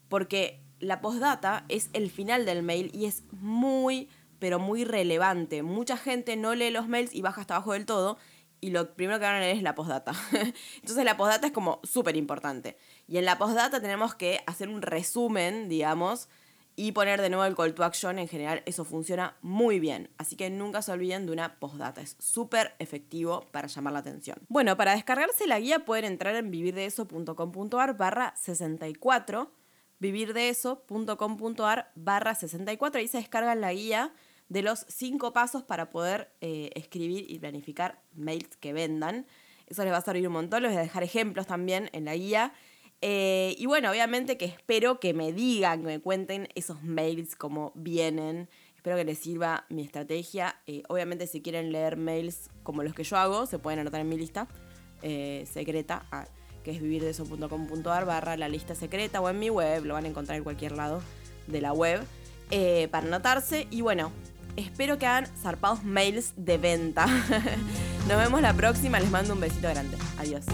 porque 0.09 0.61
la 0.79 1.01
postdata 1.01 1.65
es 1.69 1.89
el 1.93 2.11
final 2.11 2.45
del 2.45 2.61
mail 2.61 2.91
y 2.93 3.05
es 3.05 3.23
muy, 3.31 4.09
pero 4.37 4.59
muy 4.59 4.83
relevante. 4.83 5.63
Mucha 5.63 5.97
gente 5.97 6.35
no 6.35 6.53
lee 6.53 6.69
los 6.69 6.87
mails 6.87 7.15
y 7.15 7.23
baja 7.23 7.41
hasta 7.41 7.55
abajo 7.55 7.73
del 7.73 7.87
todo 7.87 8.19
y 8.61 8.71
lo 8.71 8.95
primero 8.95 9.19
que 9.19 9.25
van 9.25 9.35
a 9.35 9.39
leer 9.39 9.57
es 9.57 9.63
la 9.63 9.75
postdata. 9.75 10.13
Entonces 10.75 11.05
la 11.05 11.17
postdata 11.17 11.47
es 11.47 11.53
como 11.53 11.79
súper 11.83 12.15
importante. 12.15 12.77
Y 13.07 13.17
en 13.17 13.25
la 13.25 13.37
postdata 13.37 13.81
tenemos 13.81 14.15
que 14.15 14.41
hacer 14.47 14.69
un 14.69 14.81
resumen, 14.81 15.69
digamos, 15.69 16.29
y 16.75 16.91
poner 16.91 17.21
de 17.21 17.29
nuevo 17.29 17.45
el 17.45 17.55
call 17.55 17.73
to 17.73 17.83
action. 17.83 18.19
En 18.19 18.27
general 18.27 18.63
eso 18.65 18.85
funciona 18.85 19.37
muy 19.41 19.79
bien. 19.79 20.09
Así 20.17 20.35
que 20.35 20.49
nunca 20.49 20.81
se 20.81 20.91
olviden 20.91 21.25
de 21.25 21.31
una 21.31 21.59
postdata. 21.59 22.01
Es 22.01 22.15
súper 22.19 22.75
efectivo 22.79 23.45
para 23.51 23.67
llamar 23.67 23.93
la 23.93 23.99
atención. 23.99 24.37
Bueno, 24.47 24.77
para 24.77 24.93
descargarse 24.93 25.47
la 25.47 25.59
guía 25.59 25.85
pueden 25.85 26.05
entrar 26.05 26.35
en 26.35 26.51
vivirdeeso.com.ar 26.51 27.97
barra 27.97 28.33
64 28.37 29.51
vivirdeeso.com.ar 29.99 31.91
barra 31.95 32.35
64. 32.35 32.99
Ahí 32.99 33.07
se 33.07 33.17
descargan 33.17 33.61
la 33.61 33.73
guía 33.73 34.13
de 34.49 34.61
los 34.61 34.85
cinco 34.87 35.33
pasos 35.33 35.63
para 35.63 35.89
poder 35.89 36.31
eh, 36.41 36.69
escribir 36.75 37.25
y 37.29 37.39
planificar 37.39 38.01
mails 38.13 38.55
que 38.57 38.73
vendan. 38.73 39.25
Eso 39.67 39.83
les 39.83 39.91
va 39.91 39.97
a 39.97 40.01
servir 40.01 40.27
un 40.27 40.33
montón. 40.33 40.63
Les 40.63 40.71
voy 40.71 40.79
a 40.79 40.83
dejar 40.83 41.03
ejemplos 41.03 41.47
también 41.47 41.89
en 41.93 42.05
la 42.05 42.15
guía. 42.15 42.53
Eh, 43.01 43.55
y 43.57 43.65
bueno, 43.65 43.91
obviamente 43.91 44.37
que 44.37 44.45
espero 44.45 44.99
que 44.99 45.13
me 45.13 45.33
digan, 45.33 45.81
que 45.81 45.87
me 45.87 45.99
cuenten 45.99 46.47
esos 46.55 46.81
mails 46.83 47.35
como 47.35 47.73
vienen. 47.75 48.49
Espero 48.75 48.95
que 48.95 49.03
les 49.03 49.17
sirva 49.17 49.65
mi 49.69 49.81
estrategia. 49.83 50.61
Eh, 50.65 50.83
obviamente 50.87 51.27
si 51.27 51.41
quieren 51.41 51.71
leer 51.71 51.97
mails 51.97 52.49
como 52.63 52.83
los 52.83 52.93
que 52.93 53.03
yo 53.03 53.17
hago, 53.17 53.45
se 53.45 53.59
pueden 53.59 53.79
anotar 53.79 53.99
en 54.01 54.09
mi 54.09 54.17
lista 54.17 54.47
secreta. 55.01 56.05
Que 56.63 56.71
es 56.71 56.81
vivirdeso.com.ar 56.81 58.05
barra 58.05 58.35
la 58.35 58.49
lista 58.49 58.75
secreta 58.75 59.21
o 59.21 59.29
en 59.29 59.39
mi 59.39 59.49
web, 59.49 59.85
lo 59.85 59.93
van 59.93 60.05
a 60.05 60.07
encontrar 60.07 60.37
en 60.37 60.43
cualquier 60.43 60.71
lado 60.71 61.01
de 61.47 61.61
la 61.61 61.71
web, 61.71 62.01
para 62.89 63.05
anotarse. 63.05 63.67
Y 63.69 63.81
bueno, 63.81 64.11
Espero 64.57 64.97
que 64.97 65.05
hagan 65.05 65.27
zarpados 65.41 65.83
mails 65.83 66.33
de 66.35 66.57
venta. 66.57 67.05
Nos 68.07 68.17
vemos 68.17 68.41
la 68.41 68.53
próxima. 68.53 68.99
Les 68.99 69.11
mando 69.11 69.33
un 69.33 69.39
besito 69.39 69.69
grande. 69.69 69.95
Adiós. 70.17 70.45